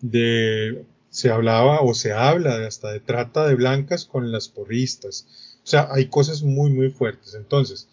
[0.00, 5.26] de se hablaba o se habla hasta de trata de blancas con las porristas.
[5.64, 7.34] O sea, hay cosas muy, muy fuertes.
[7.34, 7.88] Entonces,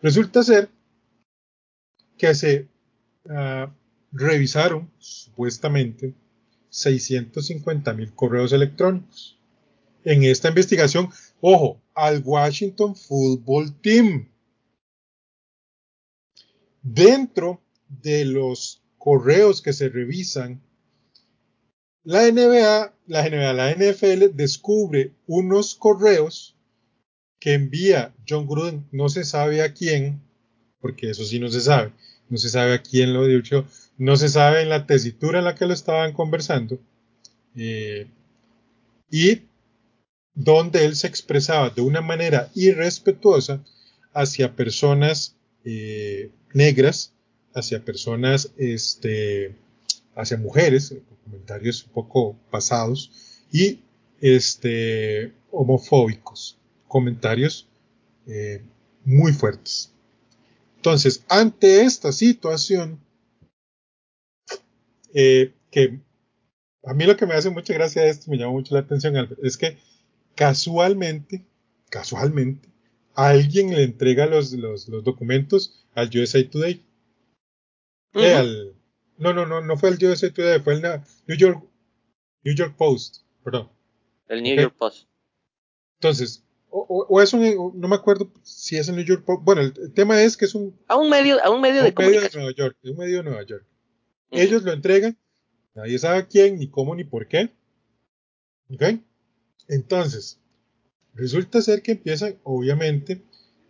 [0.00, 0.70] resulta ser
[2.16, 2.68] que se
[3.24, 3.66] uh,
[4.12, 6.14] revisaron supuestamente
[6.78, 9.38] 650 mil correos electrónicos.
[10.04, 11.10] En esta investigación,
[11.40, 14.28] ojo, al Washington Football Team.
[16.82, 20.62] Dentro de los correos que se revisan
[22.04, 26.56] la NBA, la NBA, la NFL descubre unos correos
[27.38, 30.22] que envía John Gruden, no se sabe a quién,
[30.80, 31.92] porque eso sí no se sabe,
[32.28, 35.54] no se sabe a quién lo dicho, no se sabe en la tesitura en la
[35.54, 36.78] que lo estaban conversando,
[37.56, 38.06] eh,
[39.10, 39.42] y
[40.34, 43.64] donde él se expresaba de una manera irrespetuosa
[44.12, 47.12] hacia personas eh, negras,
[47.54, 49.56] hacia personas, este,
[50.14, 53.10] hacia mujeres, comentarios un poco pasados
[53.52, 53.80] y
[54.20, 57.68] este, homofóbicos, comentarios
[58.26, 58.62] eh,
[59.04, 59.92] muy fuertes.
[60.78, 63.00] Entonces, ante esta situación,
[65.12, 65.98] eh, que
[66.84, 69.16] a mí lo que me hace mucha gracia de esto, me llama mucho la atención,
[69.42, 69.76] es que
[70.36, 71.44] casualmente,
[71.90, 72.68] casualmente,
[73.14, 76.80] alguien le entrega los, los, los documentos al USA Today.
[78.14, 78.22] Uh -huh.
[78.22, 78.76] eh, al,
[79.16, 80.82] no, no, no, no fue el USA Today, fue el
[81.26, 81.60] New York,
[82.44, 83.68] New York Post, perdón.
[84.28, 84.62] El New okay.
[84.62, 85.08] York Post.
[86.00, 89.24] Entonces, o, o, o, es un, no me acuerdo si es el New York.
[89.42, 90.78] Bueno, el, el tema es que es un.
[90.88, 92.42] A un medio, a un medio a de un comunicación.
[92.42, 93.64] Medio de Nueva York, un medio de Nueva York.
[94.30, 94.40] Uh -huh.
[94.40, 95.16] Ellos lo entregan,
[95.74, 97.50] nadie sabe a quién, ni cómo, ni por qué.
[98.70, 98.82] ¿Ok?
[99.68, 100.40] Entonces,
[101.14, 103.22] resulta ser que empiezan, obviamente,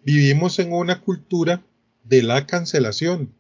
[0.02, 1.64] vivimos en una cultura
[2.04, 3.34] de la cancelación.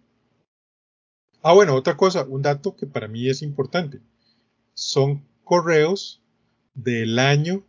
[1.42, 4.00] Ah, bueno, otra cosa, un dato que para mí es importante.
[4.74, 6.20] Son correos
[6.74, 7.64] del año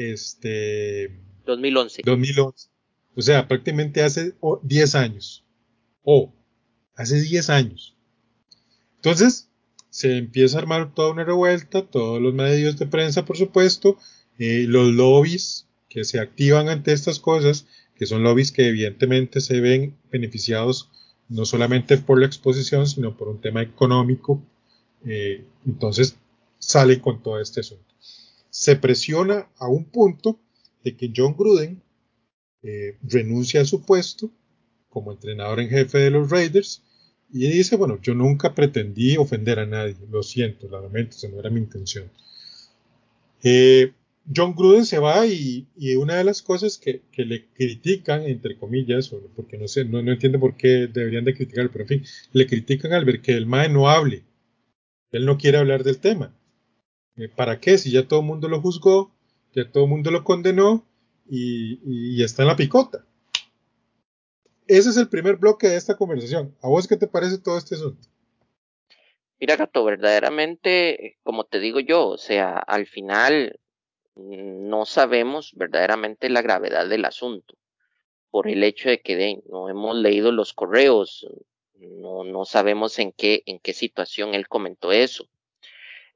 [0.00, 2.02] este 2011.
[2.04, 2.68] 2011.
[3.16, 5.44] O sea, prácticamente hace 10 años.
[6.02, 6.34] O oh,
[6.96, 7.96] hace 10 años.
[8.96, 9.48] Entonces,
[9.90, 13.98] se empieza a armar toda una revuelta, todos los medios de prensa, por supuesto,
[14.38, 19.60] eh, los lobbies que se activan ante estas cosas, que son lobbies que evidentemente se
[19.60, 20.88] ven beneficiados
[21.28, 24.42] no solamente por la exposición, sino por un tema económico.
[25.04, 26.16] Eh, entonces
[26.58, 27.89] sale con todo este asunto.
[28.50, 30.40] Se presiona a un punto
[30.84, 31.82] de que John Gruden
[32.62, 34.30] eh, renuncia a su puesto
[34.88, 36.82] como entrenador en jefe de los Raiders
[37.32, 41.38] y dice, bueno, yo nunca pretendí ofender a nadie, lo siento, lo lamento, esa no
[41.38, 42.10] era mi intención.
[43.42, 43.92] Eh,
[44.34, 48.56] John Gruden se va y, y, una de las cosas que, que, le critican, entre
[48.58, 52.46] comillas, porque no sé, no, entiendo por qué deberían de criticarlo, pero en fin, le
[52.46, 54.24] critican al ver que el MAE no hable.
[55.10, 56.36] Él no quiere hablar del tema.
[57.16, 57.78] Eh, ¿Para qué?
[57.78, 59.12] Si ya todo el mundo lo juzgó,
[59.54, 60.86] ya todo el mundo lo condenó
[61.28, 63.04] y, y está en la picota.
[64.66, 66.56] Ese es el primer bloque de esta conversación.
[66.62, 68.08] ¿A vos qué te parece todo este asunto?
[69.40, 73.58] Mira, Gato, verdaderamente, como te digo yo, o sea, al final
[74.14, 77.54] no sabemos verdaderamente la gravedad del asunto
[78.30, 81.26] por el hecho de que no hemos leído los correos,
[81.74, 85.26] no, no sabemos en qué, en qué situación él comentó eso.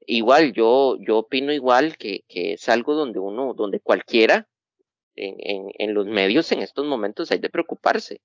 [0.07, 4.47] Igual, yo, yo opino igual que, que es algo donde uno, donde cualquiera
[5.15, 8.21] en, en, en los medios en estos momentos hay de preocuparse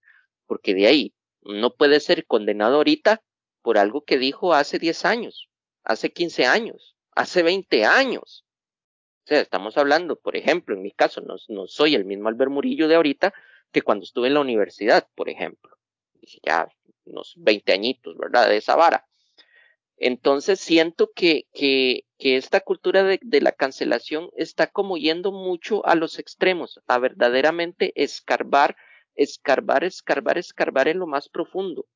[0.51, 3.23] porque de ahí no puede ser condenado ahorita
[3.63, 5.49] por algo que dijo hace 10 años,
[5.85, 8.45] hace 15 años, hace 20 años.
[9.25, 12.51] O sea, estamos hablando, por ejemplo, en mi caso, no, no soy el mismo Albert
[12.51, 13.33] Murillo de ahorita
[13.71, 15.77] que cuando estuve en la universidad, por ejemplo.
[16.43, 16.69] Ya
[17.05, 18.49] unos 20 añitos, ¿verdad?
[18.49, 19.07] De esa vara.
[20.01, 25.87] Entonces siento que, que, que esta cultura de, de, la cancelación está como yendo mucho
[25.87, 28.77] a los extremos, a verdaderamente escarbar
[29.15, 31.87] escarbar, escarbar, escarbar en lo más profundo.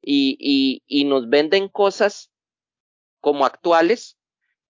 [0.00, 2.30] Y, y, y nos venden cosas
[3.20, 4.16] como actuales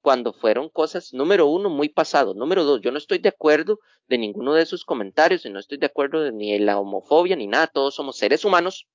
[0.00, 2.34] cuando fueron cosas, número uno, muy pasado.
[2.34, 5.78] Número dos, yo no estoy de acuerdo de ninguno de sus comentarios y no estoy
[5.78, 7.66] de acuerdo de ni la homofobia ni nada.
[7.66, 8.86] Todos somos seres humanos.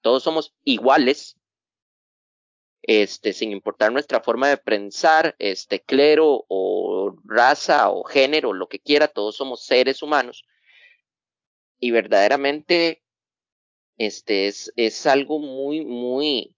[0.00, 1.36] Todos somos iguales.
[2.86, 8.78] Este, sin importar nuestra forma de pensar, este, clero o raza o género, lo que
[8.78, 10.44] quiera, todos somos seres humanos
[11.84, 13.02] y verdaderamente
[13.98, 16.54] este es, es algo muy, muy,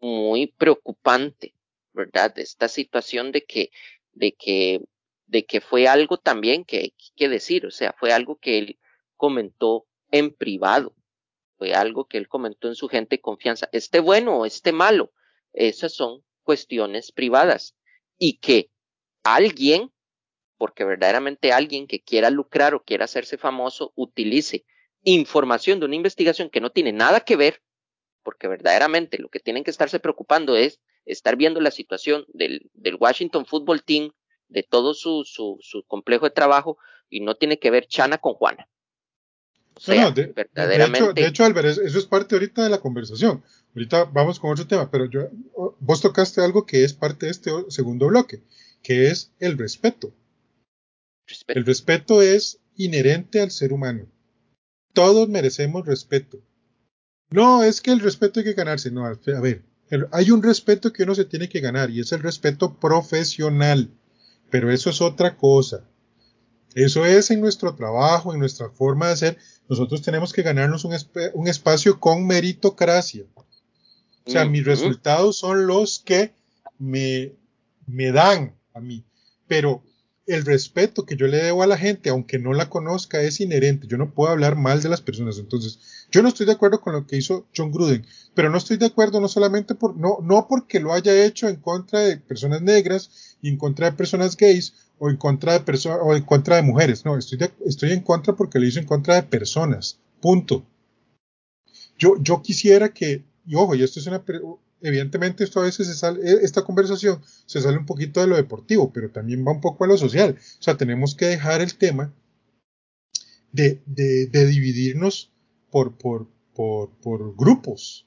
[0.00, 1.54] muy preocupante,
[1.92, 2.38] ¿verdad?
[2.38, 3.70] Esta situación de que,
[4.12, 4.82] de que,
[5.26, 8.78] de que fue algo también que hay que decir, o sea, fue algo que él
[9.16, 10.94] comentó en privado,
[11.58, 15.12] fue algo que él comentó en su gente de confianza, esté bueno o esté malo,
[15.56, 17.74] esas son cuestiones privadas
[18.18, 18.70] y que
[19.24, 19.90] alguien
[20.58, 24.64] porque verdaderamente alguien que quiera lucrar o quiera hacerse famoso utilice
[25.02, 27.62] información de una investigación que no tiene nada que ver,
[28.22, 32.96] porque verdaderamente lo que tienen que estarse preocupando es estar viendo la situación del, del
[32.98, 34.10] Washington Football Team,
[34.48, 38.34] de todo su, su, su, complejo de trabajo, y no tiene que ver Chana con
[38.34, 38.68] Juana.
[39.76, 40.98] O sea, no, de, verdaderamente...
[40.98, 43.42] de, hecho, de hecho, Álvarez, eso es parte ahorita de la conversación.
[43.74, 45.28] Ahorita vamos con otro tema, pero yo,
[45.80, 48.42] vos tocaste algo que es parte de este segundo bloque,
[48.82, 50.14] que es el respeto.
[51.26, 51.58] Respeto.
[51.58, 54.06] El respeto es inherente al ser humano.
[54.94, 56.40] Todos merecemos respeto.
[57.28, 58.90] No, es que el respeto hay que ganarse.
[58.90, 59.62] No, a ver,
[60.12, 63.90] hay un respeto que uno se tiene que ganar y es el respeto profesional.
[64.50, 65.84] Pero eso es otra cosa.
[66.76, 69.38] Eso es en nuestro trabajo, en nuestra forma de ser.
[69.66, 70.94] Nosotros tenemos que ganarnos un,
[71.32, 73.24] un espacio con meritocracia.
[73.34, 74.50] O sea, mm -hmm.
[74.50, 76.34] mis resultados son los que
[76.78, 77.32] me,
[77.86, 79.06] me dan a mí.
[79.48, 79.82] Pero
[80.26, 83.86] el respeto que yo le debo a la gente, aunque no la conozca, es inherente.
[83.86, 85.38] Yo no puedo hablar mal de las personas.
[85.38, 85.78] Entonces,
[86.10, 88.86] yo no estoy de acuerdo con lo que hizo John Gruden, pero no estoy de
[88.86, 93.36] acuerdo no solamente por, no, no porque lo haya hecho en contra de personas negras,
[93.40, 96.62] y en contra de personas gays, o en contra de personas, o en contra de
[96.62, 97.04] mujeres.
[97.04, 99.98] No, estoy, estoy en contra porque lo hizo en contra de personas.
[100.20, 100.64] Punto.
[101.98, 104.22] Yo, yo quisiera que, y ojo, y esto es una,
[104.80, 109.10] evidentemente esto a veces sale, esta conversación se sale un poquito de lo deportivo, pero
[109.10, 110.36] también va un poco a lo social.
[110.38, 112.12] O sea, tenemos que dejar el tema
[113.52, 115.30] de, de, de dividirnos
[115.70, 118.06] por, por, por, por, grupos.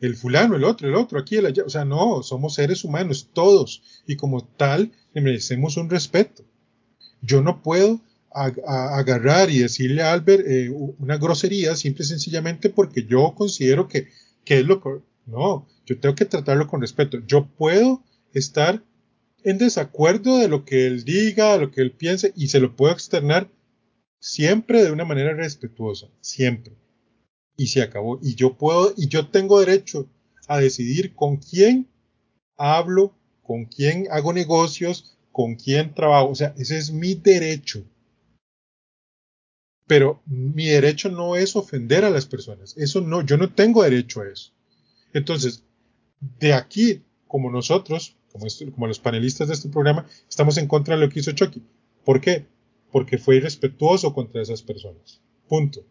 [0.00, 1.64] El fulano, el otro, el otro, aquí, el allá.
[1.64, 3.82] O sea, no, somos seres humanos, todos.
[4.06, 6.44] Y como tal, merecemos un respeto.
[7.22, 13.04] Yo no puedo agarrar y decirle a Albert eh, una grosería simple y sencillamente porque
[13.04, 14.08] yo considero que,
[14.44, 14.90] que es lo que
[15.24, 17.18] no, yo tengo que tratarlo con respeto.
[17.26, 18.82] Yo puedo estar
[19.42, 22.76] en desacuerdo de lo que él diga, de lo que él piense, y se lo
[22.76, 23.48] puedo externar
[24.18, 26.74] siempre de una manera respetuosa, siempre.
[27.56, 28.18] Y se acabó.
[28.22, 30.08] Y yo puedo, y yo tengo derecho
[30.46, 31.88] a decidir con quién
[32.56, 36.30] hablo, con quién hago negocios, con quién trabajo.
[36.30, 37.84] O sea, ese es mi derecho.
[39.86, 42.76] Pero mi derecho no es ofender a las personas.
[42.76, 44.52] Eso no, yo no tengo derecho a eso.
[45.12, 45.62] Entonces,
[46.40, 51.02] de aquí, como nosotros, como, como, los panelistas de este programa, estamos en contra de
[51.02, 51.62] lo que hizo Chucky.
[52.04, 52.46] ¿Por qué?
[52.90, 55.20] Porque fue irrespetuoso contra esas personas.
[55.48, 55.84] Punto.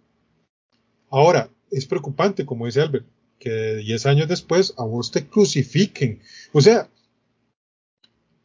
[1.16, 3.06] Ahora, es preocupante, como dice Albert,
[3.40, 6.20] que 10 años después a vos te crucifiquen.
[6.52, 6.90] O sea,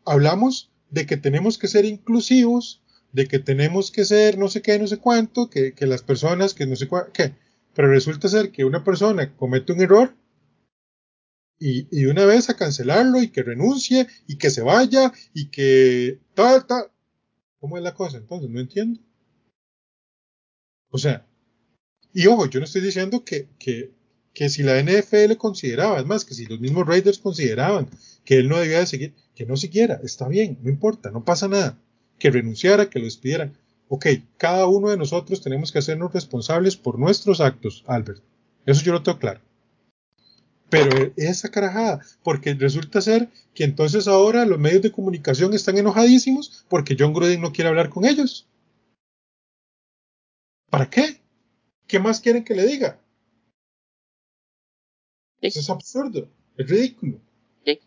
[0.04, 4.78] hablamos de que tenemos que ser inclusivos, de que tenemos que ser no sé qué,
[4.78, 7.34] no sé cuánto, que, que las personas, que no sé qué,
[7.74, 10.14] pero resulta ser que una persona comete un error
[11.58, 16.20] y, y una vez a cancelarlo y que renuncie y que se vaya y que
[16.34, 16.84] tal, tal.
[17.58, 18.18] ¿Cómo es la cosa?
[18.18, 19.00] Entonces, no entiendo.
[20.92, 21.26] O sea,
[22.12, 23.90] y ojo, yo no estoy diciendo que, que,
[24.34, 27.88] que si la NFL consideraba, es más, que si los mismos Raiders consideraban
[28.24, 31.48] que él no debía de seguir, que no siguiera, está bien, no importa, no pasa
[31.48, 31.78] nada,
[32.18, 33.56] que renunciara, que lo despidieran.
[33.88, 34.06] Ok,
[34.36, 38.22] cada uno de nosotros tenemos que hacernos responsables por nuestros actos, Albert.
[38.66, 39.40] Eso yo lo tengo claro.
[40.68, 46.64] Pero esa carajada, porque resulta ser que entonces ahora los medios de comunicación están enojadísimos
[46.68, 48.46] porque John Gruden no quiere hablar con ellos.
[50.70, 51.19] ¿Para qué?
[51.90, 53.00] ¿Qué más quieren que le diga?
[55.40, 57.20] Eso es absurdo, es ridículo.
[57.64, 57.80] Sí.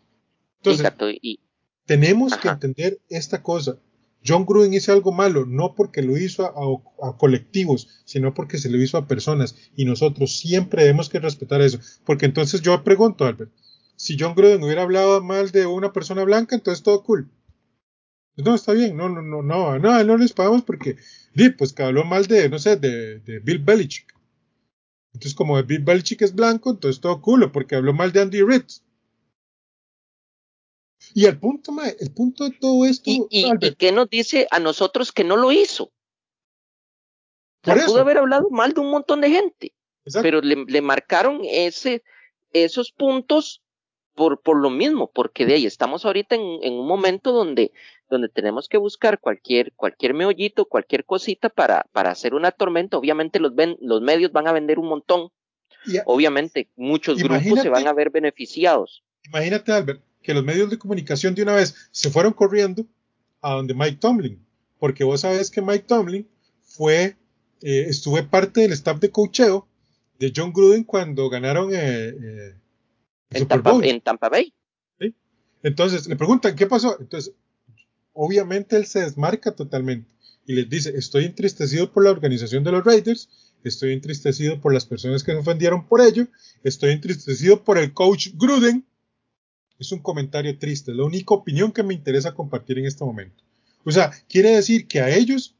[0.58, 0.92] Entonces,
[1.22, 1.40] y,
[1.86, 2.42] tenemos Ajá.
[2.42, 3.78] que entender esta cosa.
[4.26, 8.68] John Gruden hizo algo malo, no porque lo hizo a, a, colectivos, sino porque se
[8.68, 9.56] lo hizo a personas.
[9.74, 11.78] Y nosotros siempre debemos que respetar eso.
[12.04, 13.52] Porque entonces yo pregunto, Albert,
[13.96, 17.30] si John Gruden hubiera hablado mal de una persona blanca, entonces todo cool.
[18.36, 20.96] No, está bien, no, no, no, no, no, no les pagamos porque,
[21.34, 24.14] di, pues que habló mal de, no sé, de, de Bill Belichick.
[25.12, 28.64] Entonces, como Bill Belichick es blanco, entonces todo cool, porque habló mal de Andy Reid.
[31.14, 33.08] Y el punto, el punto de todo esto.
[33.08, 35.84] ¿Y, y, ¿Y, qué nos dice a nosotros que no lo hizo?
[35.84, 35.92] O
[37.64, 39.72] sea, pudo haber hablado mal de un montón de gente,
[40.04, 40.22] Exacto.
[40.22, 42.02] pero le, le, marcaron ese,
[42.52, 43.62] esos puntos
[44.14, 47.72] por, por lo mismo, porque de ahí estamos ahorita en, en, un momento donde,
[48.08, 52.96] donde tenemos que buscar cualquier, cualquier meollito, cualquier cosita para, para hacer una tormenta.
[52.96, 55.30] Obviamente los, ven, los medios van a vender un montón.
[55.86, 59.02] Y, Obviamente muchos grupos se van a ver beneficiados.
[59.28, 62.86] Imagínate, Albert, que los medios de comunicación de una vez se fueron corriendo
[63.42, 64.42] a donde Mike Tomlin,
[64.78, 66.26] porque vos sabés que Mike Tomlin
[66.62, 67.16] fue,
[67.60, 69.68] eh, estuve parte del staff de cocheo
[70.18, 72.54] de John Gruden cuando ganaron eh, eh,
[73.34, 73.84] en, Tampa, Bowl.
[73.84, 74.52] en Tampa Bay.
[75.00, 75.14] ¿Sí?
[75.62, 76.96] Entonces le preguntan qué pasó.
[77.00, 77.34] Entonces,
[78.12, 80.08] obviamente él se desmarca totalmente
[80.46, 83.28] y les dice: Estoy entristecido por la organización de los Raiders,
[83.64, 86.26] estoy entristecido por las personas que se ofendieron por ello,
[86.62, 88.84] estoy entristecido por el coach Gruden
[89.78, 93.42] es un comentario triste, es la única opinión que me interesa compartir en este momento.
[93.84, 95.54] O sea, quiere decir que a ellos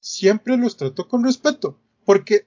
[0.00, 2.46] siempre los trató con respeto, porque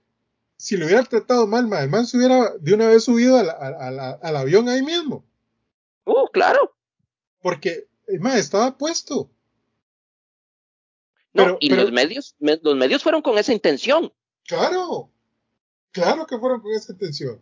[0.57, 3.51] si lo hubiera tratado mal, el man se hubiera de una vez subido a la,
[3.53, 5.23] a la, al avión ahí mismo.
[6.03, 6.75] Oh, claro.
[7.41, 9.29] Porque el man estaba puesto.
[11.33, 14.11] No, pero, y pero, los medios, me, los medios fueron con esa intención.
[14.47, 15.11] Claro,
[15.91, 17.39] claro que fueron con esa intención.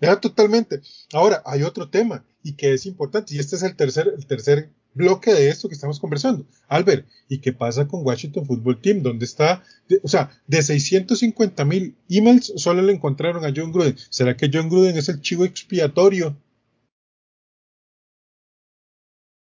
[0.00, 0.82] Ya totalmente.
[1.12, 4.70] Ahora, hay otro tema y que es importante, y este es el tercer, el tercer
[4.94, 6.46] bloque de esto que estamos conversando.
[6.68, 9.02] Albert, ¿y qué pasa con Washington Football Team?
[9.02, 9.62] ¿Dónde está?
[9.88, 13.96] De, o sea, de 650 mil emails solo le encontraron a John Gruden.
[14.08, 16.36] ¿Será que John Gruden es el chivo expiatorio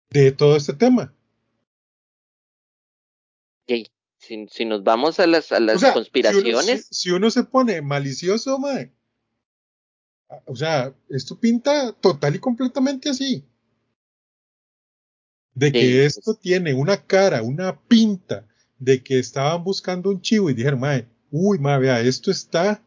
[0.09, 1.13] de todo este tema?
[3.63, 3.87] Okay.
[4.17, 6.45] Si, si, nos vamos a las, a las o sea, conspiraciones.
[6.45, 8.91] Si uno, si, si uno, se pone malicioso, mae,
[10.45, 13.43] o sea, esto pinta total y completamente así.
[15.55, 16.39] De que Sí, esto pues.
[16.39, 18.45] tiene una cara, una pinta,
[18.77, 22.83] de que estaban buscando un chivo y dijeron, mae, uy, mae, vea, esto está.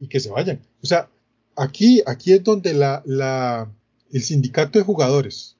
[0.00, 0.60] Y que se vayan.
[0.82, 1.08] O sea,
[1.56, 3.70] aquí, aquí es donde la, la,
[4.12, 5.56] el sindicato de jugadores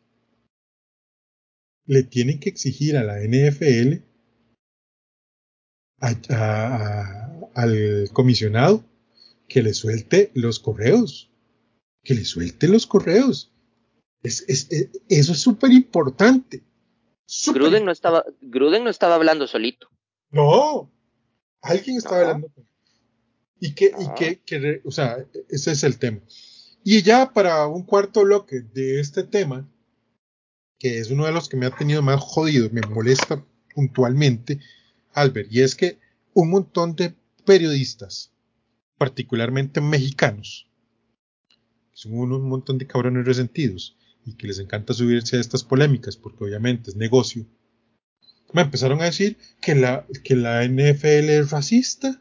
[1.87, 4.03] le tienen que exigir a la NFL,
[6.01, 8.85] a- al comisionado,
[9.49, 11.31] que le suelte los correos.
[12.03, 13.53] Que le suelte los correos.
[14.23, 16.63] Es, es- es- eso es súper importante.
[17.55, 19.89] Gruden no estaba, Gruden no estaba hablando solito.
[20.31, 20.91] No,
[21.63, 22.17] alguien está No.
[22.17, 22.53] hablando.
[23.61, 25.19] Y que, y que, o sea,
[25.49, 26.21] ese es el tema.
[26.83, 29.69] Y ya para un cuarto bloque de este tema,
[30.79, 33.45] que es uno de los que me ha tenido más jodido, me molesta
[33.75, 34.61] puntualmente,
[35.13, 35.99] Albert, y es que
[36.33, 37.15] un montón de
[37.45, 38.33] periodistas,
[38.97, 40.67] particularmente mexicanos,
[41.93, 46.17] son unos- un montón de cabrones resentidos y que les encanta subirse a estas polémicas
[46.17, 47.47] porque obviamente es negocio,
[48.53, 52.21] me empezaron a decir que la, que la NFL es racista,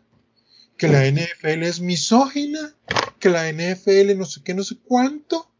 [0.77, 2.75] que la NFL es misógina,
[3.19, 5.51] que la NFL no sé qué, no sé cuánto,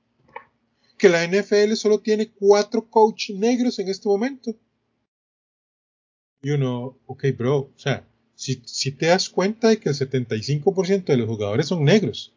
[0.98, 4.56] que la NFL solo tiene cuatro coach negros en este momento.
[6.42, 11.06] Y uno, ok, bro, o sea, si, si te das cuenta de que el 75%
[11.06, 12.34] de los jugadores son negros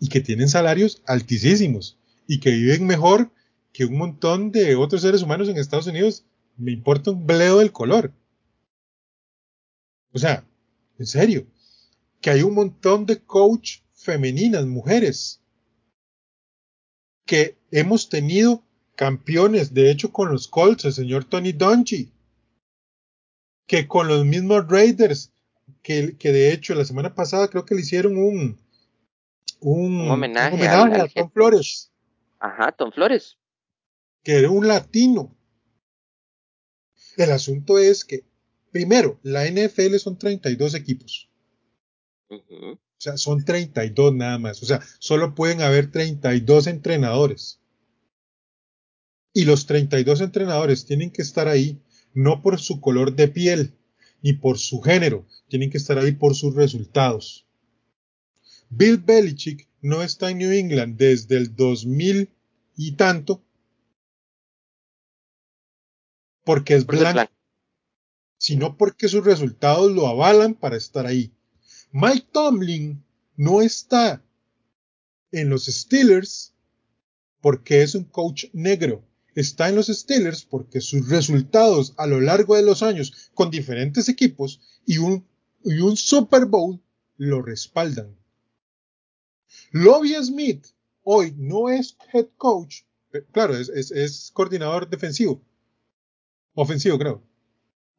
[0.00, 3.30] y que tienen salarios altísimos y que viven mejor
[3.72, 6.24] que un montón de otros seres humanos en Estados Unidos,
[6.56, 8.12] me importa un bleo del color.
[10.12, 10.46] O sea,
[10.98, 11.46] en serio,
[12.20, 15.40] que hay un montón de coach femeninas, mujeres,
[17.26, 18.62] que hemos tenido
[18.94, 22.12] campeones, de hecho con los Colts, el señor Tony Dungy,
[23.66, 25.32] que con los mismos Raiders,
[25.82, 28.58] que, que de hecho la semana pasada creo que le hicieron un,
[29.60, 31.90] un, homenaje, a Tom Flores.
[32.44, 33.38] Ajá, Tom Flores.
[34.22, 35.34] Que era un latino.
[37.16, 38.24] El asunto es que,
[38.70, 41.30] primero, la NFL son 32 equipos.
[42.28, 44.62] O sea, son 32 nada más.
[44.62, 47.60] O sea, solo pueden haber 32 entrenadores.
[49.32, 51.80] Y los 32 entrenadores tienen que estar ahí
[52.12, 53.74] no por su color de piel
[54.20, 57.46] ni por su género, tienen que estar ahí por sus resultados.
[58.68, 62.33] Bill Belichick no está en New England desde el 2000
[62.76, 63.42] y tanto
[66.44, 67.32] porque es blanco,
[68.38, 71.32] sino porque sus resultados lo avalan para estar ahí.
[71.92, 73.02] Mike Tomlin
[73.36, 74.22] no está
[75.32, 76.52] en los Steelers
[77.40, 79.04] porque es un coach negro.
[79.34, 84.08] Está en los Steelers porque sus resultados a lo largo de los años con diferentes
[84.08, 85.26] equipos y un,
[85.64, 86.80] y un Super Bowl
[87.16, 88.16] lo respaldan.
[89.72, 90.66] Lobby Smith
[91.04, 92.82] hoy no es head coach,
[93.12, 95.40] eh, claro, es, es coordinador defensivo,
[96.54, 97.22] ofensivo, creo.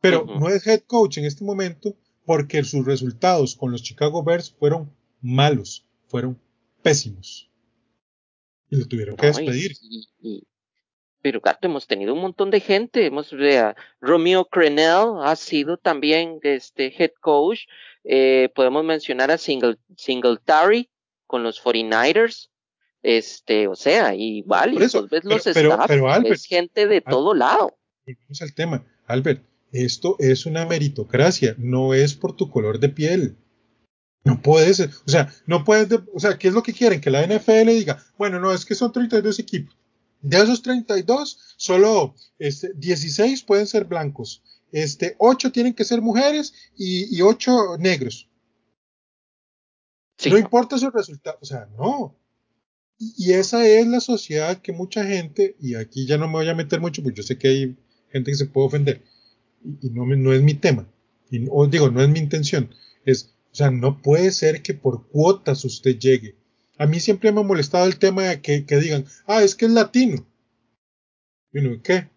[0.02, 1.96] Pero no es head coach en este momento
[2.26, 4.92] porque sus resultados con los Chicago Bears fueron
[5.22, 6.40] malos, fueron
[6.82, 7.50] pésimos.
[8.70, 9.76] Y lo tuvieron que despedir.
[11.22, 13.06] pero gato, hemos tenido un montón de gente.
[13.06, 17.62] Hemos uh, Romeo Crenell ha sido también este head coach.
[18.04, 20.90] Eh, podemos mencionar a Single, Singletary
[21.26, 22.50] con los 49ers.
[23.08, 25.08] Este, o sea, igual, y ves los
[25.54, 25.78] pero,
[26.24, 28.86] es gente de todo lado volvemos al tema.
[29.08, 33.38] Albert, esto es una meritocracia, no es por tu color de piel.
[34.24, 37.00] No puedes, o sea, no puedes, o sea, ¿qué es lo que quieren?
[37.00, 39.78] Que la NFL diga, bueno, no, es que son 32 equipos.
[40.22, 44.42] De esos 32, solo este, 16 pueden ser blancos,
[44.72, 48.28] este, 8 tienen que ser mujeres y, y 8 negros.
[50.28, 52.16] No importa su resultado, o sea, no.
[52.98, 56.50] Y, y esa es la sociedad que mucha gente, y aquí ya no me voy
[56.50, 57.78] a meter mucho, porque yo sé que hay
[58.12, 59.04] gente que se puede ofender.
[59.82, 60.88] Y, no, no es mi tema.
[61.32, 62.70] Y, o digo, no es mi intención.
[63.06, 66.36] Es, o sea, no puede ser que por cuotas usted llegue.
[66.78, 69.66] A mí siempre me ha molestado el tema de que, que digan, ah, es que
[69.66, 70.26] es latino.
[71.54, 72.10] Y uno, ¿qué?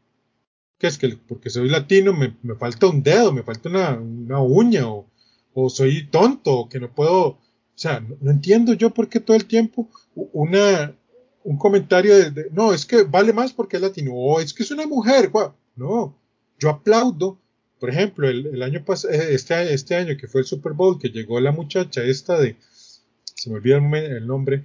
[0.78, 4.40] ¿Qué es que porque soy latino me, me falta un dedo, me falta una, una
[4.40, 5.10] uña, o,
[5.54, 7.38] o, soy tonto, o que no puedo.
[7.78, 10.92] O sea, no, entiendo yo por qué todo el tiempo una,
[11.44, 14.72] un comentario de, no, es que vale más porque es latino, o es que es
[14.72, 15.54] una mujer, guau.
[15.76, 16.18] No,
[16.58, 17.38] yo aplaudo,
[17.78, 21.10] por ejemplo, el, año pasado, eh, este, este año que fue el Super Bowl, que
[21.10, 22.56] llegó la muchacha esta de,
[23.22, 24.64] se me olvida el nombre,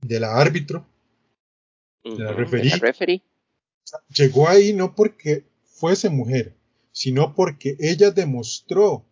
[0.00, 0.86] de la árbitro,
[2.02, 3.22] de la referee.
[4.08, 6.54] Llegó ahí no porque fuese mujer,
[6.92, 9.04] sino porque ella demostró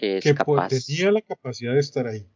[0.00, 0.20] que,
[0.86, 2.26] tenía la capacidad de estar ahí.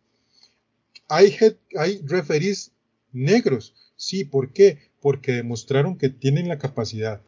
[1.09, 1.37] Hay,
[1.79, 2.73] hay referees
[3.13, 4.93] negros, sí, ¿por qué?
[5.03, 7.21] porque demostraron que tienen la capacidad.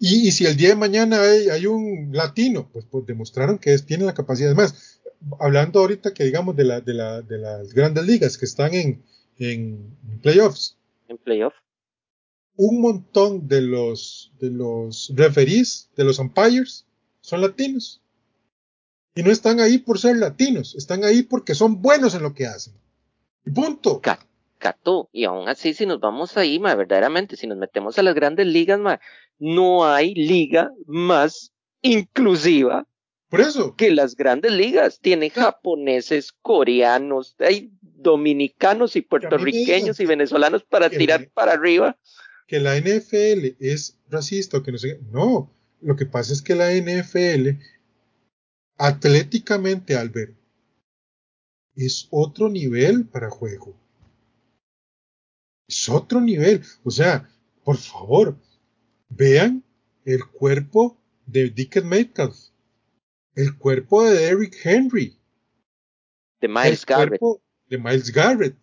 [0.00, 4.06] Y, si el día de mañana hay, un latino, pues, pues demostraron que es, tienen
[4.06, 4.50] la capacidad.
[4.50, 5.00] Además,
[5.38, 9.02] hablando ahorita que digamos de, la, de, la, de las grandes ligas que están en,
[9.38, 10.76] en, playoffs.
[11.08, 11.58] En playoffs.
[12.56, 16.86] Un montón de los, de los referees, de los umpires,
[17.20, 18.00] son latinos.
[19.18, 22.46] Y no están ahí por ser latinos, están ahí porque son buenos en lo que
[22.46, 22.74] hacen.
[23.52, 24.00] Punto.
[24.58, 25.08] Cató.
[25.12, 28.46] Y aún así, si nos vamos ahí, ma, verdaderamente, si nos metemos a las grandes
[28.46, 29.00] ligas, ma,
[29.40, 31.52] no hay liga más
[31.82, 32.86] inclusiva
[33.28, 33.74] por eso.
[33.76, 41.28] Que las grandes ligas tienen japoneses, coreanos, hay dominicanos y puertorriqueños y venezolanos para tirar
[41.34, 41.98] para arriba.
[42.46, 45.00] Que la NFL es racista o que no sé.
[45.10, 47.60] No, lo que pasa es que la NFL,
[48.78, 50.34] atléticamente, Albert,
[51.74, 53.76] es otro nivel para juego.
[55.68, 56.64] Es otro nivel.
[56.84, 57.28] O sea,
[57.64, 58.38] por favor,
[59.08, 59.62] vean
[60.04, 62.36] el cuerpo de Dickens Metcalf,
[63.34, 65.18] el cuerpo de Eric Henry,
[66.40, 67.20] de Miles Garrett,
[67.68, 68.56] de Miles Garrett,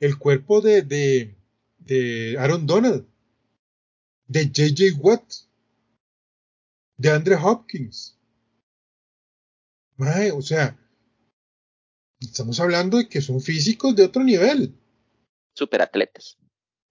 [0.00, 1.36] el cuerpo de, de,
[1.78, 3.06] de Aaron Donald,
[4.26, 5.32] de JJ Watt,
[6.96, 8.18] de Andre Hopkins.
[10.34, 10.78] O sea,
[12.20, 14.74] estamos hablando de que son físicos de otro nivel
[15.54, 16.38] superatletas.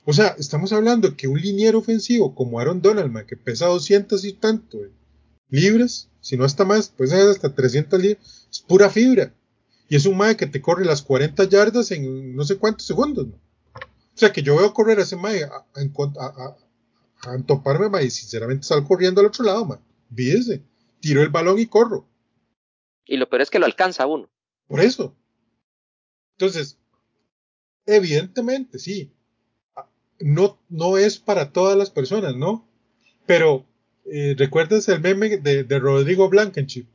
[0.05, 4.33] O sea, estamos hablando que un liniero ofensivo como Aaron Donald, que pesa 200 y
[4.33, 4.79] tanto
[5.49, 9.33] libras, si no hasta más, pues es hasta 300 libras, es pura fibra.
[9.89, 13.27] Y es un mae que te corre las 40 yardas en no sé cuántos segundos.
[13.27, 13.35] ¿no?
[13.35, 16.55] O sea, que yo veo correr a ese mae a, a,
[17.25, 19.79] a, a toparme, mae, y sinceramente salgo corriendo al otro lado, mae.
[20.09, 20.63] Vídese.
[20.99, 22.07] Tiro el balón y corro.
[23.05, 24.29] Y lo peor es que lo alcanza uno.
[24.67, 25.15] Por eso.
[26.37, 26.79] Entonces,
[27.85, 29.11] evidentemente, sí.
[30.19, 32.67] No, no es para todas las personas, ¿no?
[33.25, 33.65] Pero,
[34.05, 36.85] eh, ¿recuerdas el meme de, de Rodrigo Blankenship?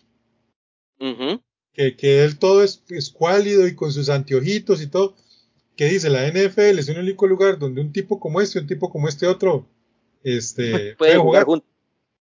[1.72, 5.16] Que, que él todo es escuálido y con sus anteojitos y todo,
[5.76, 8.90] que dice la NFL es un único lugar donde un tipo como este, un tipo
[8.90, 9.68] como este otro,
[10.22, 11.70] este, Pueden jugar juntos.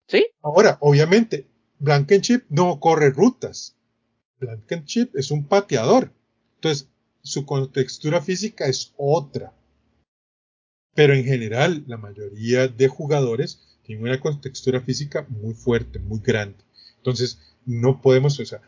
[0.07, 0.27] ¿Sí?
[0.41, 1.46] Ahora, obviamente,
[1.79, 3.75] Blankenship no corre rutas.
[4.39, 6.11] Blankenship es un pateador.
[6.55, 6.89] Entonces,
[7.21, 9.53] su contextura física es otra.
[10.95, 16.57] Pero en general, la mayoría de jugadores tienen una contextura física muy fuerte, muy grande.
[16.97, 18.61] Entonces, no podemos, o sea,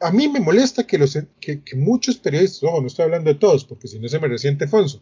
[0.00, 3.38] a mí me molesta que, los, que, que muchos periodistas, ojo, no estoy hablando de
[3.38, 5.00] todos, porque si no se me resiente Fonso.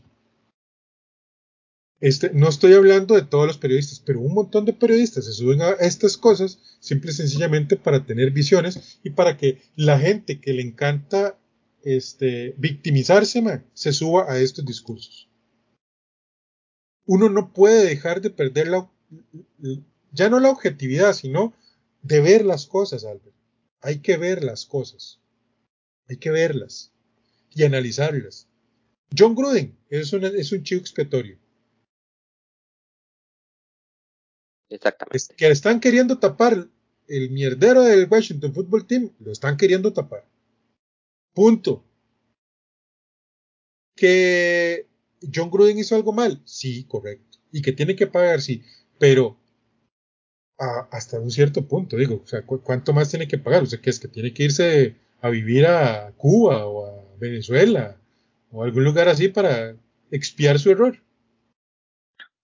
[2.00, 5.62] Este, no estoy hablando de todos los periodistas, pero un montón de periodistas se suben
[5.62, 10.52] a estas cosas simple y sencillamente para tener visiones y para que la gente que
[10.52, 11.38] le encanta
[11.82, 13.42] este, victimizarse
[13.72, 15.30] se suba a estos discursos.
[17.06, 18.90] Uno no puede dejar de perder la,
[20.12, 21.54] ya no la objetividad, sino
[22.02, 23.36] de ver las cosas, Albert.
[23.80, 25.20] Hay que ver las cosas.
[26.08, 26.92] Hay que verlas
[27.50, 28.48] y analizarlas.
[29.16, 31.38] John Gruden es un chivo expiatorio.
[34.74, 35.16] Exactamente.
[35.16, 36.68] Es que están queriendo tapar
[37.06, 40.24] el mierdero del Washington Football Team, lo están queriendo tapar.
[41.32, 41.84] Punto.
[43.96, 44.88] Que
[45.32, 47.38] John Gruden hizo algo mal, sí, correcto.
[47.52, 48.62] Y que tiene que pagar, sí.
[48.98, 49.38] Pero
[50.58, 53.62] hasta un cierto punto, digo, o sea, ¿cu ¿cuánto más tiene que pagar?
[53.62, 57.96] O sea, que es que tiene que irse a vivir a Cuba o a Venezuela
[58.50, 59.76] o algún lugar así para
[60.10, 61.00] expiar su error.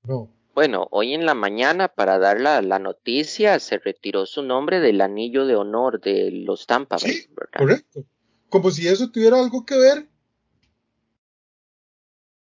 [0.05, 0.40] No.
[0.55, 5.01] Bueno, hoy en la mañana, para dar la, la noticia, se retiró su nombre del
[5.01, 7.29] anillo de honor de los Tampa Bay, sí.
[7.57, 8.05] Correcto.
[8.49, 10.09] Como si eso tuviera algo que ver.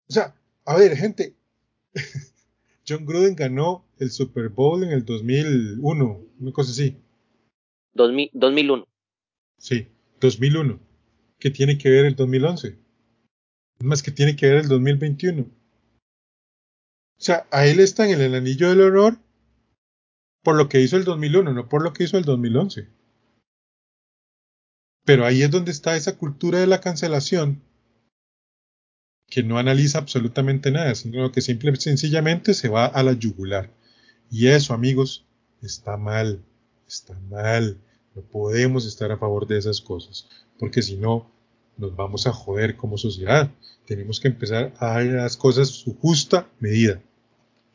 [0.09, 0.35] O sea,
[0.65, 1.37] a ver, gente.
[2.89, 6.97] John Gruden ganó el Super Bowl en el 2001, una cosa así.
[7.95, 8.89] 2000, 2001.
[9.59, 9.87] Sí,
[10.21, 10.81] 2001.
[11.39, 12.77] ¿Qué tiene que ver el 2011?
[13.81, 15.47] Más que tiene que ver el 2021.
[17.21, 19.19] O sea, a él está en el anillo del honor
[20.43, 22.89] por lo que hizo el 2001, no por lo que hizo el 2011.
[25.05, 27.63] Pero ahí es donde está esa cultura de la cancelación
[29.27, 33.69] que no analiza absolutamente nada, sino que simple y sencillamente se va a la yugular.
[34.31, 35.27] Y eso, amigos,
[35.61, 36.43] está mal,
[36.89, 37.77] está mal.
[38.15, 40.27] No podemos estar a favor de esas cosas,
[40.59, 41.31] porque si no,
[41.77, 43.51] nos vamos a joder como sociedad.
[43.85, 47.03] Tenemos que empezar a dar las cosas su justa medida.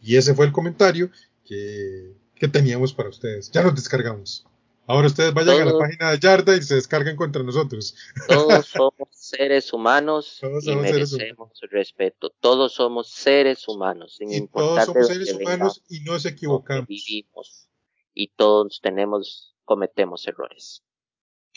[0.05, 1.09] Y ese fue el comentario
[1.43, 3.49] que, que teníamos para ustedes.
[3.51, 4.45] Ya nos descargamos.
[4.87, 7.95] Ahora ustedes vayan todos, a la página de Yarda y se descarguen contra nosotros.
[8.27, 11.59] Todos somos seres humanos todos y merecemos humanos.
[11.71, 12.29] respeto.
[12.39, 16.87] Todos somos seres humanos, sin y todos somos seres humanos y nos equivocamos.
[16.87, 17.67] Vivimos
[18.13, 20.83] y todos tenemos, cometemos errores.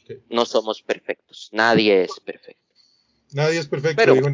[0.04, 0.22] Okay.
[0.30, 1.50] No somos perfectos.
[1.52, 2.62] Nadie es perfecto.
[3.32, 3.96] Nadie es perfecto.
[3.96, 4.28] Pero, digo.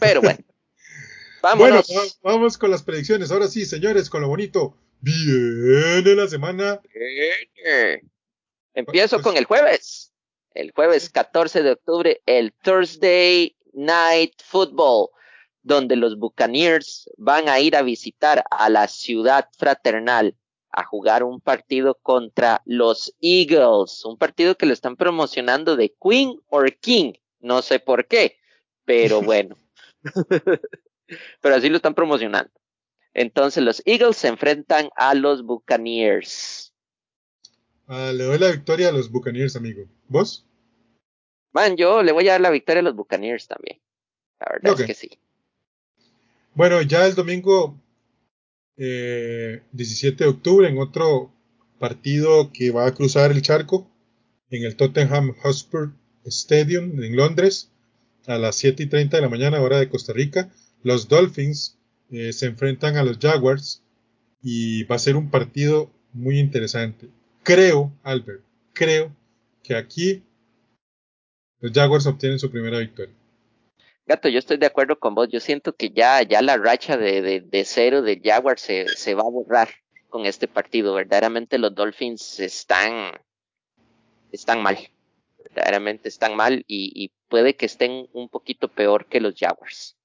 [0.00, 0.42] pero bueno.
[1.42, 1.88] Vámonos.
[1.88, 3.30] Bueno, vamos con las predicciones.
[3.32, 4.76] Ahora sí, señores, con lo bonito.
[5.00, 6.80] Viene la semana.
[6.94, 8.02] Viene.
[8.74, 10.12] Empiezo con el jueves.
[10.54, 15.08] El jueves 14 de octubre, el Thursday Night Football,
[15.62, 20.36] donde los Buccaneers van a ir a visitar a la ciudad fraternal
[20.70, 26.40] a jugar un partido contra los Eagles, un partido que lo están promocionando de Queen
[26.48, 28.36] or King, no sé por qué,
[28.84, 29.56] pero bueno.
[31.40, 32.52] pero así lo están promocionando.
[33.14, 36.72] Entonces los Eagles se enfrentan a los Buccaneers.
[37.86, 39.84] Ah, le doy la victoria a los Buccaneers, amigo.
[40.08, 40.46] ¿Vos?
[41.52, 43.80] Man, yo le voy a dar la victoria a los Buccaneers también.
[44.40, 44.84] La verdad okay.
[44.84, 45.18] es que sí.
[46.54, 47.78] Bueno, ya el domingo
[48.76, 51.32] eh, 17 de octubre, en otro
[51.78, 53.90] partido que va a cruzar el charco,
[54.50, 55.92] en el Tottenham Hotspur
[56.24, 57.70] Stadium en Londres,
[58.26, 60.50] a las 7 y 30 de la mañana, hora de Costa Rica,
[60.82, 61.78] los Dolphins
[62.10, 63.82] eh, se enfrentan a los Jaguars
[64.42, 67.08] y va a ser un partido muy interesante.
[67.42, 69.14] Creo, Albert, creo
[69.62, 70.22] que aquí
[71.60, 73.14] los Jaguars obtienen su primera victoria.
[74.06, 75.28] Gato, yo estoy de acuerdo con vos.
[75.30, 79.14] Yo siento que ya, ya la racha de, de, de cero de Jaguars se, se
[79.14, 79.68] va a borrar
[80.08, 80.94] con este partido.
[80.94, 83.12] Verdaderamente los Dolphins están,
[84.30, 84.78] están mal.
[85.42, 89.96] verdaderamente están mal y, puede que estén un poquito peor que los Jaguars.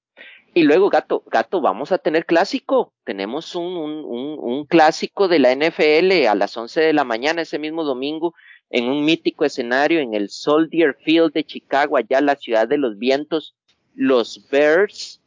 [0.57, 2.91] Y luego, gato, gato, vamos a tener clásico.
[3.03, 7.59] Tenemos un, un, un, clásico de la NFL a las 11 de la mañana ese
[7.59, 8.33] mismo domingo
[8.71, 12.97] en un mítico escenario en el Soldier Field de Chicago, allá la ciudad de los
[12.97, 13.53] vientos.
[13.93, 15.21] Los Bears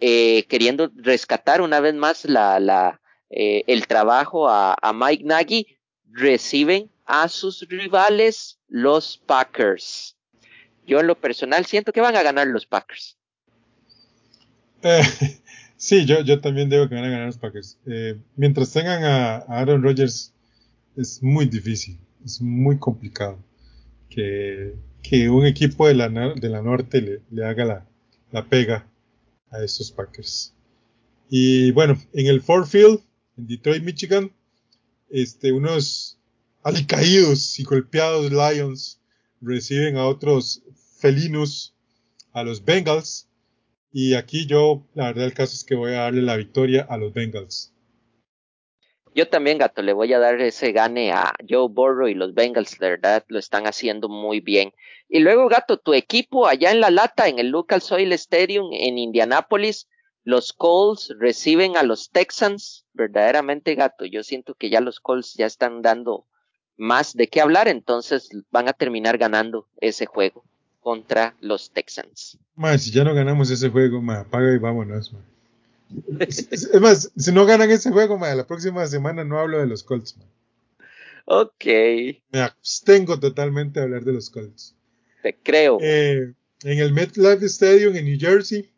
[0.00, 3.00] eh, queriendo rescatar una vez más la, la,
[3.30, 5.78] eh, el trabajo a, a Mike Nagy,
[6.10, 10.16] reciben a sus rivales, los Packers.
[10.84, 13.15] Yo en lo personal siento que van a ganar los Packers.
[15.78, 17.78] Sí, yo, yo también digo que van a ganar los Packers.
[17.86, 20.32] Eh, mientras tengan a, Aaron Rodgers,
[20.96, 23.38] es muy difícil, es muy complicado
[24.08, 27.86] que, que un equipo de la, de la norte le, le haga la,
[28.32, 28.86] la, pega
[29.50, 30.54] a estos Packers.
[31.28, 33.00] Y bueno, en el Ford Field,
[33.36, 34.32] en Detroit, Michigan,
[35.10, 36.18] este, unos
[36.62, 38.98] alicaídos y golpeados Lions
[39.42, 40.62] reciben a otros
[40.98, 41.74] felinos,
[42.32, 43.28] a los Bengals.
[43.98, 46.98] Y aquí yo, la verdad, el caso es que voy a darle la victoria a
[46.98, 47.72] los Bengals.
[49.14, 52.78] Yo también, gato, le voy a dar ese gane a Joe Burrow y los Bengals,
[52.78, 54.74] de verdad, lo están haciendo muy bien.
[55.08, 58.98] Y luego, gato, tu equipo allá en la lata, en el Lucas Oil Stadium en
[58.98, 59.88] Indianápolis,
[60.24, 65.46] los Colts reciben a los Texans, verdaderamente, gato, yo siento que ya los Colts ya
[65.46, 66.26] están dando
[66.76, 70.44] más de qué hablar, entonces van a terminar ganando ese juego
[70.86, 72.38] contra los Texans.
[72.78, 75.12] si ya no ganamos ese juego, ma, apaga y vámonos.
[76.20, 79.82] es, más, si no ganan ese juego, ma, la próxima semana no hablo de los
[79.82, 80.16] Colts.
[81.24, 81.64] Ok.
[82.30, 84.76] Me abstengo totalmente de hablar de los Colts.
[85.24, 85.78] Te creo.
[85.80, 88.70] Eh, en el MetLife Stadium en New Jersey,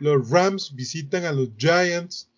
[0.00, 2.30] los Rams visitan a los Giants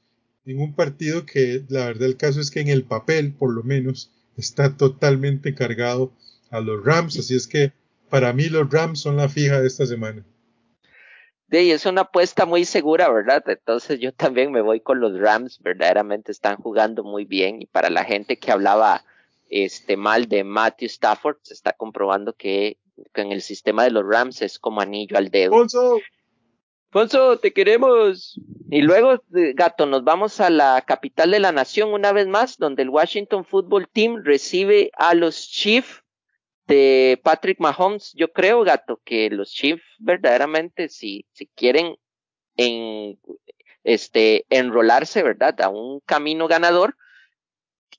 [0.45, 3.63] en un partido que la verdad el caso es que en el papel, por lo
[3.63, 6.13] menos, está totalmente cargado
[6.51, 7.73] a los Rams, así es que
[8.15, 10.25] para mí los Rams son la fija de esta semana.
[11.51, 13.43] Sí, es una apuesta muy segura, ¿verdad?
[13.49, 17.91] Entonces yo también me voy con los Rams, verdaderamente están jugando muy bien y para
[17.91, 19.05] la gente que hablaba
[19.51, 22.79] este mal de Matthew Stafford, se está comprobando que,
[23.15, 25.57] en el sistema de los Rams es como anillo al dedo.
[25.57, 28.41] Alfonso, te queremos.
[28.71, 29.21] Y luego,
[29.55, 33.45] gato, nos vamos a la capital de la nación una vez más, donde el Washington
[33.45, 36.04] Football Team recibe a los Chiefs
[36.67, 38.13] de Patrick Mahomes.
[38.15, 41.97] Yo creo, gato, que los Chiefs verdaderamente, si, si quieren
[42.57, 43.19] en,
[43.85, 45.61] este, enrolarse, ¿verdad?
[45.61, 46.97] A un camino ganador,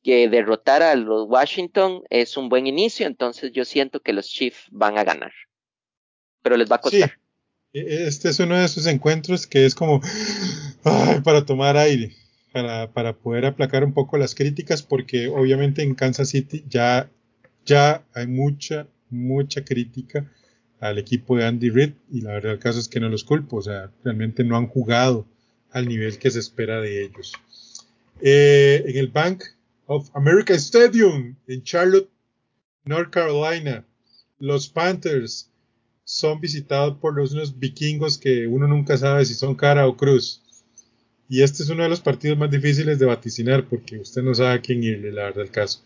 [0.03, 4.67] que derrotar a los Washington es un buen inicio, entonces yo siento que los Chiefs
[4.69, 5.31] van a ganar.
[6.43, 7.17] Pero les va a costar.
[7.73, 10.01] E-, este es uno de esos encuentros que es como
[11.23, 12.15] para tomar aire,
[12.51, 17.09] para, para, poder aplacar un poco las críticas, porque obviamente en Kansas City ya,
[17.65, 20.29] ya hay mucha, mucha crítica
[20.79, 23.57] al equipo de Andy Reid y la verdad el caso es que no los culpo,
[23.57, 25.25] o sea, realmente no han jugado
[25.71, 27.33] al nivel que se espera de ellos.
[28.21, 29.43] Eh, en el Bank
[29.87, 32.09] of America Stadium en Charlotte,
[32.85, 33.85] North Carolina,
[34.39, 35.49] los Panthers
[36.03, 40.41] son visitados por los unos vikingos que uno nunca sabe si son cara o cruz.
[41.27, 44.53] Y este es uno de los partidos más difíciles de vaticinar porque usted no sabe
[44.53, 45.81] a quién irle, la verdad, el caso.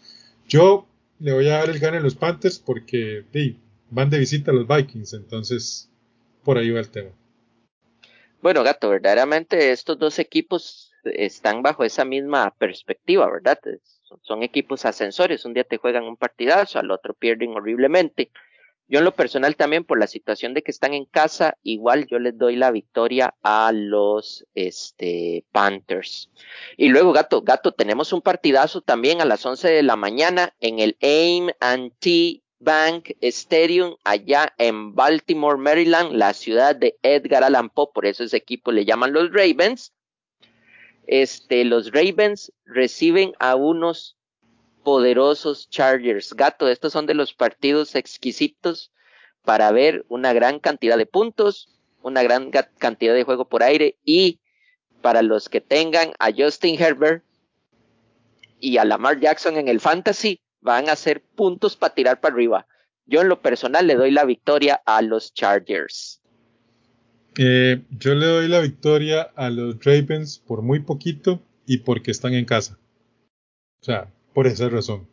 [0.47, 0.88] Yo
[1.19, 3.25] le voy a dar el gane a los Panthers porque
[3.89, 5.89] van de visita a los Vikings, entonces
[6.43, 7.11] por ahí va el tema.
[8.41, 13.59] Bueno, gato, verdaderamente estos dos equipos están bajo esa misma perspectiva, ¿verdad?
[14.21, 18.31] Son equipos ascensores, un día te juegan un partidazo, al otro pierden horriblemente.
[18.89, 22.17] Yo en lo personal también por la situación de que están en casa, igual yo
[22.17, 26.31] les doy la victoria a los este, Panthers.
[26.75, 30.79] Y luego, gato, gato, tenemos un partidazo también a las 11 de la mañana en
[30.79, 38.05] el AIM&T Bank Stadium allá en Baltimore, Maryland, la ciudad de Edgar Allan Poe, por
[38.05, 39.93] eso ese equipo le llaman los Ravens.
[41.07, 44.18] Este, los Ravens reciben a unos
[44.89, 46.33] poderosos Chargers.
[46.33, 48.91] Gato, estos son de los partidos exquisitos
[49.43, 51.69] para ver una gran cantidad de puntos,
[52.01, 54.39] una gran cantidad de juego por aire y
[55.03, 57.23] para los que tengan a Justin Herbert
[58.59, 62.65] y a Lamar Jackson en el fantasy, van a ser puntos para tirar para arriba.
[63.05, 66.19] Yo en lo personal le doy la victoria a los Chargers.
[67.37, 72.33] Eh, yo le doy la victoria a los Ravens por muy poquito y porque están
[72.33, 72.79] en casa.
[73.81, 75.05] O sea, por esa razón.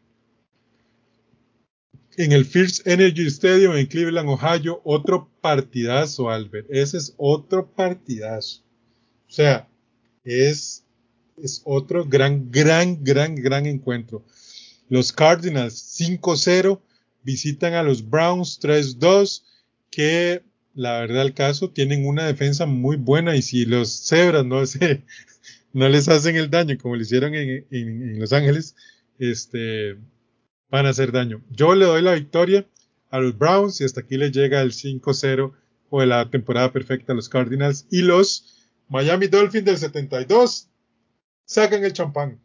[2.17, 6.69] En el First Energy Stadium en Cleveland, Ohio, otro partidazo, Albert.
[6.71, 8.63] Ese es otro partidazo.
[9.29, 9.69] O sea,
[10.23, 10.85] es,
[11.43, 14.25] es otro gran, gran, gran, gran encuentro.
[14.89, 16.81] Los Cardinals 5-0
[17.25, 19.43] visitan a los Browns 3-2,
[19.91, 20.45] que
[20.77, 25.03] la verdad el caso tienen una defensa muy buena y si los Zebras no, se,
[25.73, 28.77] no les hacen el daño como le hicieron en, en, Los Ángeles,
[29.19, 29.97] este,
[30.69, 31.43] van a hacer daño.
[31.51, 32.67] Yo le doy la victoria
[33.11, 35.53] a los Browns y hasta aquí le llega el 5-0
[35.91, 40.69] o la temporada perfecta a los Cardinals y los Miami Dolphins del 72
[41.45, 42.41] sacan el champán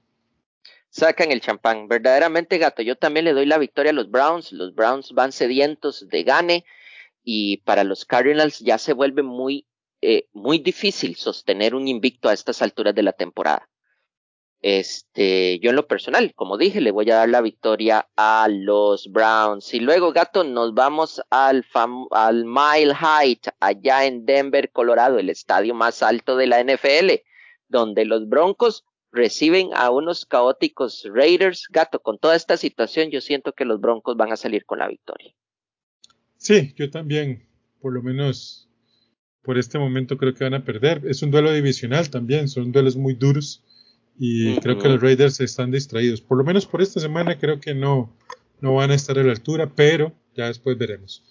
[0.92, 1.88] sacan el champán.
[1.88, 4.52] Verdaderamente, gato, yo también le doy la victoria a los Browns.
[4.52, 6.66] Los Browns van sedientos de gane
[7.24, 9.66] y para los Cardinals ya se vuelve muy,
[10.02, 13.70] eh, muy difícil sostener un invicto a estas alturas de la temporada.
[14.62, 19.12] Este, yo en lo personal, como dije, le voy a dar la victoria a los
[19.12, 19.74] Browns.
[19.74, 21.66] Y luego, gato, nos vamos al,
[22.46, 27.24] Mile Height, allá en Denver, Colorado, el estadio más alto de la NFL,
[27.70, 31.68] donde los Broncos reciben a unos caóticos Raiders.
[31.72, 34.88] Gato, con toda esta situación, yo siento que los Broncos van a salir con la
[34.88, 35.34] victoria.
[36.38, 37.48] Sí, yo también,
[37.82, 38.70] por lo menos
[39.42, 41.02] por este momento creo que van a perder.
[41.08, 43.64] Es un duelo divisional también, son duelos muy duros
[44.18, 46.22] y creo que los Raiders están distraídos.
[46.22, 48.16] Por lo menos por esta semana creo que no,
[48.60, 51.24] no van a estar a la altura, pero ya después veremos.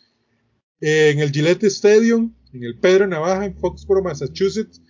[0.81, 4.83] En el Gillette Stadium, en el Pedro Navaja, en Foxborough, Massachusetts,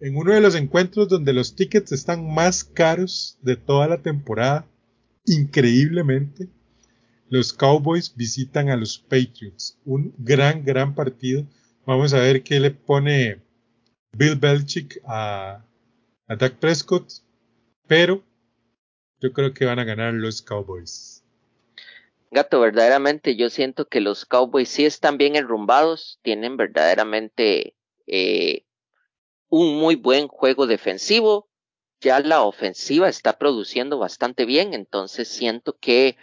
[0.00, 4.66] en uno de los encuentros donde los tickets están más caros de toda la temporada,
[5.24, 6.48] increíblemente,
[7.30, 9.78] los Cowboys visitan a los Patriots.
[9.84, 11.46] Un gran, gran partido.
[11.86, 13.42] Vamos a ver qué le pone
[14.12, 15.64] Bill Belichick a,
[16.26, 17.10] a Dak Prescott,
[17.88, 18.22] pero
[19.20, 21.24] yo creo que van a ganar los Cowboys.
[22.30, 27.74] Gato, verdaderamente yo siento que los Cowboys sí están bien enrumbados, tienen verdaderamente
[28.06, 28.64] eh,
[29.48, 31.48] un muy buen juego defensivo.
[32.00, 36.16] Ya la ofensiva está produciendo bastante bien, entonces siento que,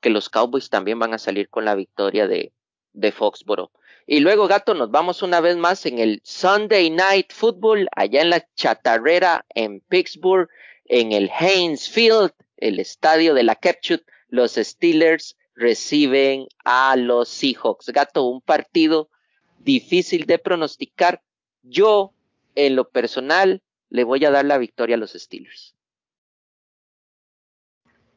[0.00, 2.52] que los Cowboys también van a salir con la victoria de,
[2.92, 3.70] de Foxboro.
[4.04, 8.30] Y luego, gato, nos vamos una vez más en el Sunday Night Football, allá en
[8.30, 10.50] la chatarrera en Pittsburgh,
[10.86, 14.02] en el Haynes Field, el estadio de la Capture.
[14.28, 17.88] Los Steelers reciben a los Seahawks.
[17.88, 19.10] Gato, un partido
[19.58, 21.22] difícil de pronosticar.
[21.62, 22.12] Yo
[22.54, 25.74] en lo personal, le voy a dar la victoria a los Steelers.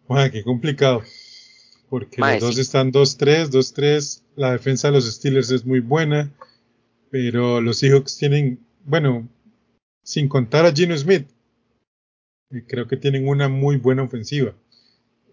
[0.08, 1.04] Bueno, qué complicado.
[1.90, 4.24] Porque los dos están 2-3, 2-3.
[4.36, 6.32] La defensa de los Steelers es muy buena.
[7.10, 9.28] Pero los Seahawks tienen, bueno,
[10.04, 11.28] sin contar a Gino Smith,
[12.68, 14.56] creo que tienen una muy buena ofensiva.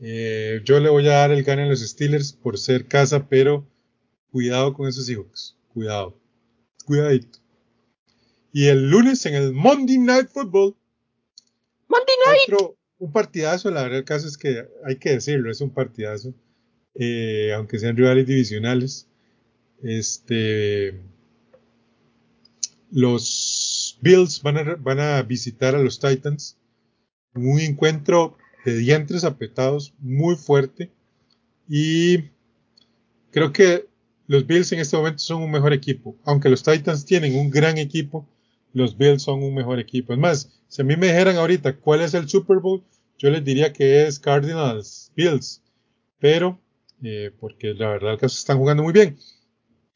[0.00, 3.66] Eh, yo le voy a dar el gane a los Steelers por ser casa, pero
[4.30, 5.56] cuidado con esos Seahawks.
[5.72, 6.18] Cuidado.
[6.84, 7.38] Cuidadito.
[8.52, 10.74] Y el lunes en el Monday Night Football.
[11.88, 12.72] Monday Night.
[12.98, 16.34] un partidazo, la verdad el caso es que hay que decirlo, es un partidazo.
[16.94, 19.08] Eh, aunque sean rivales divisionales.
[19.82, 21.00] Este.
[22.90, 26.58] Los Bills van a, van a visitar a los Titans.
[27.34, 30.90] Un encuentro de dientes apretados muy fuerte.
[31.68, 32.30] Y
[33.30, 33.86] creo que
[34.26, 36.16] los Bills en este momento son un mejor equipo.
[36.24, 38.28] Aunque los Titans tienen un gran equipo,
[38.72, 40.12] los Bills son un mejor equipo.
[40.12, 42.82] Es más, si a mí me dijeran ahorita cuál es el Super Bowl,
[43.18, 45.62] yo les diría que es Cardinals Bills.
[46.18, 46.60] Pero,
[47.02, 49.18] eh, porque la verdad que están jugando muy bien.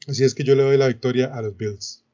[0.07, 2.05] Así es que yo le doy la victoria a los Bills.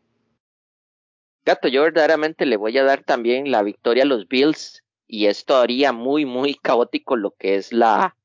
[1.46, 4.83] Gato, yo verdaderamente le voy a dar también la victoria a los Bills.
[5.08, 8.16] Y esto haría muy, muy caótico lo que es la,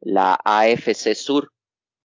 [0.00, 1.52] la AFC Sur,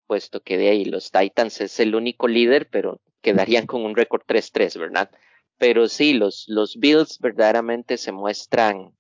[0.06, 4.22] puesto que de ahí los Titans es el único líder, pero quedarían con un récord
[4.26, 5.10] 3-3, ¿verdad?
[5.58, 8.94] Pero sí, los, los Bills verdaderamente se muestran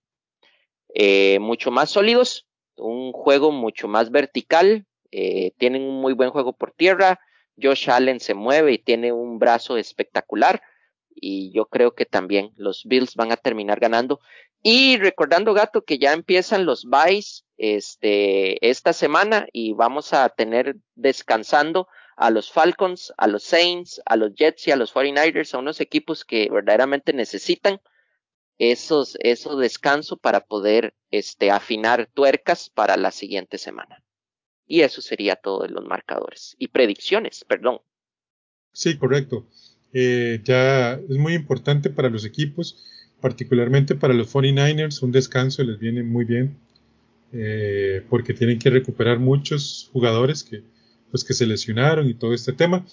[0.94, 2.46] eh, mucho más sólidos,
[2.76, 7.20] un juego mucho más vertical, eh, tienen un muy buen juego por tierra,
[7.60, 10.62] Josh Allen se mueve y tiene un brazo espectacular
[11.20, 14.20] y yo creo que también los Bills van a terminar ganando.
[14.62, 20.76] Y recordando, gato, que ya empiezan los buys este, esta semana y vamos a tener
[20.94, 25.58] descansando a los Falcons, a los Saints, a los Jets y a los 49ers, a
[25.58, 27.80] unos equipos que verdaderamente necesitan
[28.58, 34.02] esos, esos descanso para poder este, afinar tuercas para la siguiente semana.
[34.66, 37.80] Y eso sería todo de los marcadores y predicciones, perdón.
[38.72, 39.46] Sí, correcto.
[39.92, 42.84] Eh, ya es muy importante para los equipos,
[43.20, 46.56] particularmente para los 49ers, un descanso les viene muy bien,
[47.32, 50.62] eh, porque tienen que recuperar muchos jugadores que,
[51.10, 52.86] pues que se lesionaron y todo este tema.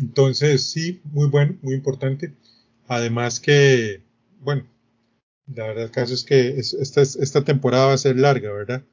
[0.00, 2.34] Entonces, sí, muy bueno, muy importante.
[2.86, 4.02] Además que,
[4.40, 4.66] bueno,
[5.46, 8.84] la verdad el caso es que esta, esta temporada va a ser larga, ¿verdad?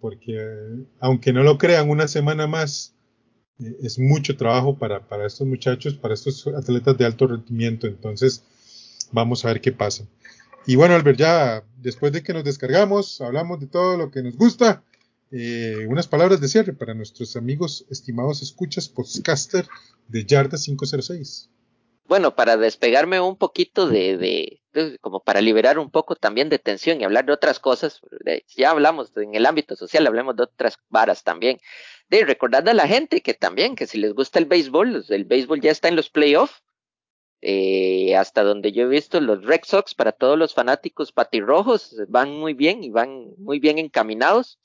[0.00, 2.94] porque aunque no lo crean, una semana más
[3.58, 7.86] eh, es mucho trabajo para, para estos muchachos, para estos atletas de alto rendimiento.
[7.86, 8.44] Entonces,
[9.12, 10.04] vamos a ver qué pasa.
[10.66, 14.36] Y bueno, Albert, ya después de que nos descargamos, hablamos de todo lo que nos
[14.36, 14.82] gusta.
[15.30, 19.66] Eh, unas palabras de cierre para nuestros amigos estimados escuchas podcaster
[20.08, 21.50] de Yarda 506.
[22.04, 24.16] Bueno, para despegarme un poquito de,
[24.72, 28.00] de, como para liberar un poco también de tensión y hablar de otras cosas,
[28.56, 31.60] ya hablamos en el ámbito social, hablemos de otras varas también.
[32.08, 35.60] De recordar a la gente que también, que si les gusta el béisbol, el béisbol
[35.60, 36.62] ya está en los playoffs,
[37.40, 42.36] eh, hasta donde yo he visto los Red Sox para todos los fanáticos patirrojos van
[42.36, 44.58] muy bien y van muy bien encaminados.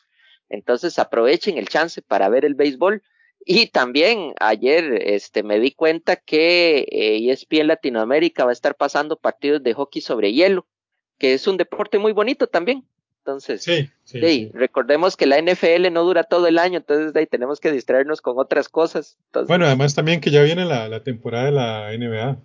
[0.50, 3.04] Entonces aprovechen el chance para ver el béisbol.
[3.46, 9.18] Y también ayer este, me di cuenta que eh, ESPN Latinoamérica va a estar pasando
[9.18, 10.66] partidos de hockey sobre hielo,
[11.20, 12.86] que es un deporte muy bonito también.
[13.20, 13.64] Entonces,
[14.04, 17.72] sí, recordemos que la NFL no dura todo el año, entonces de ahí tenemos que
[17.72, 19.18] distraernos con otras cosas.
[19.48, 22.38] bueno, además también que ya viene la, la temporada de la NBA.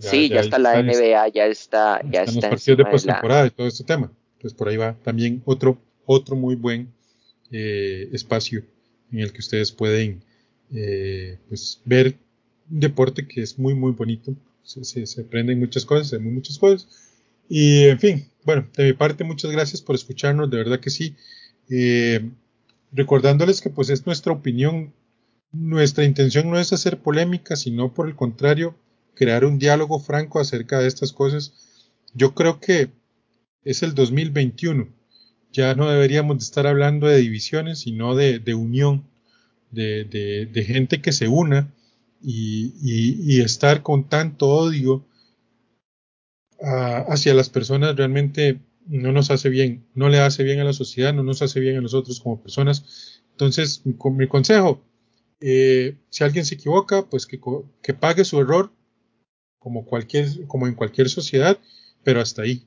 [0.00, 2.50] Sí, ya, está la NBA, ya está, ya están está.
[2.50, 4.12] los partidos de postemporada y todo este tema.
[4.36, 6.92] Entonces por ahí va también otro, otro muy buen
[7.50, 8.64] eh, espacio
[9.12, 10.22] en el que ustedes pueden
[10.72, 12.16] eh, pues, ver
[12.70, 14.34] un deporte que es muy, muy bonito.
[14.62, 16.88] Se, se, aprenden muchas cosas, se ven muchas cosas.
[17.48, 21.14] Y en fin, bueno, de mi parte, muchas gracias por escucharnos, de verdad que sí.
[21.70, 22.28] Eh,
[22.92, 24.92] recordándoles que pues es nuestra opinión,
[25.52, 28.74] nuestra intención no es hacer polémica, sino por el contrario,
[29.16, 31.52] crear un diálogo franco acerca de estas cosas.
[32.14, 32.90] Yo creo que
[33.64, 34.88] es el 2021.
[35.52, 39.04] Ya no deberíamos de estar hablando de divisiones, sino de, de unión
[39.70, 41.72] de, gente que se una
[42.22, 45.04] y, estar con tanto odio
[46.62, 50.72] ah, hacia las personas realmente no nos hace bien, no le hace bien a la
[50.72, 53.20] sociedad, no nos hace bien a nosotros como personas.
[53.32, 54.80] Entonces, mi consejo,
[55.40, 57.40] eh, si alguien se equivoca, pues que,
[57.82, 58.72] que, pague su error,
[59.66, 61.58] como, cualquier, como en cualquier sociedad,
[62.04, 62.62] pero hasta ahí.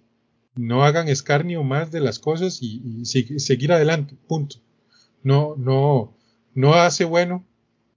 [0.57, 4.57] No hagan escarnio más de las cosas y, y seguir adelante, punto.
[5.23, 6.13] No, no,
[6.55, 7.45] no hace bueno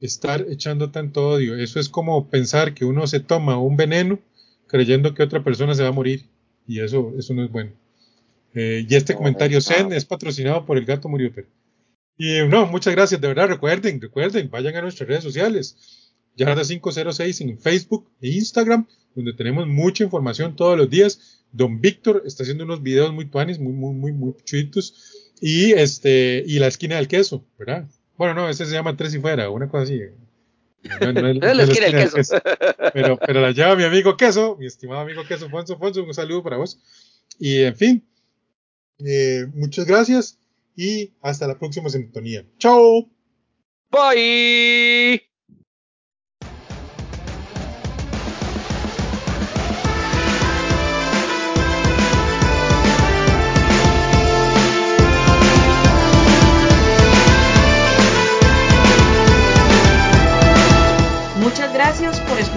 [0.00, 1.56] estar echando tanto odio.
[1.56, 4.20] Eso es como pensar que uno se toma un veneno
[4.68, 6.26] creyendo que otra persona se va a morir.
[6.68, 7.72] Y eso, eso no es bueno.
[8.54, 11.48] Eh, y este comentario Zen es patrocinado por el gato Murioper.
[12.16, 13.48] Y no, muchas gracias, de verdad.
[13.48, 16.01] Recuerden, recuerden, vayan a nuestras redes sociales.
[16.36, 21.44] Yarda506 en Facebook e Instagram, donde tenemos mucha información todos los días.
[21.52, 25.30] Don Víctor está haciendo unos videos muy tuanis, muy, muy, muy, muy chuitos.
[25.40, 27.88] Y este, y la esquina del queso, ¿verdad?
[28.16, 30.00] Bueno, no, ese se llama Tres y Fuera, una cosa así.
[31.00, 32.36] No, no, el queso.
[32.92, 35.78] Pero, pero la lleva mi amigo Queso, mi estimado amigo Queso Fonso.
[35.78, 36.78] Fonso, un saludo para vos.
[37.38, 38.04] Y en fin,
[39.04, 40.38] eh, muchas gracias
[40.76, 42.44] y hasta la próxima sintonía.
[42.58, 43.08] ¡Chao!
[43.90, 45.31] Bye.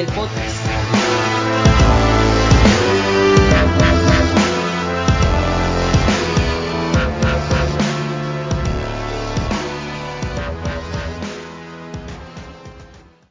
[0.00, 1.19] el podcast.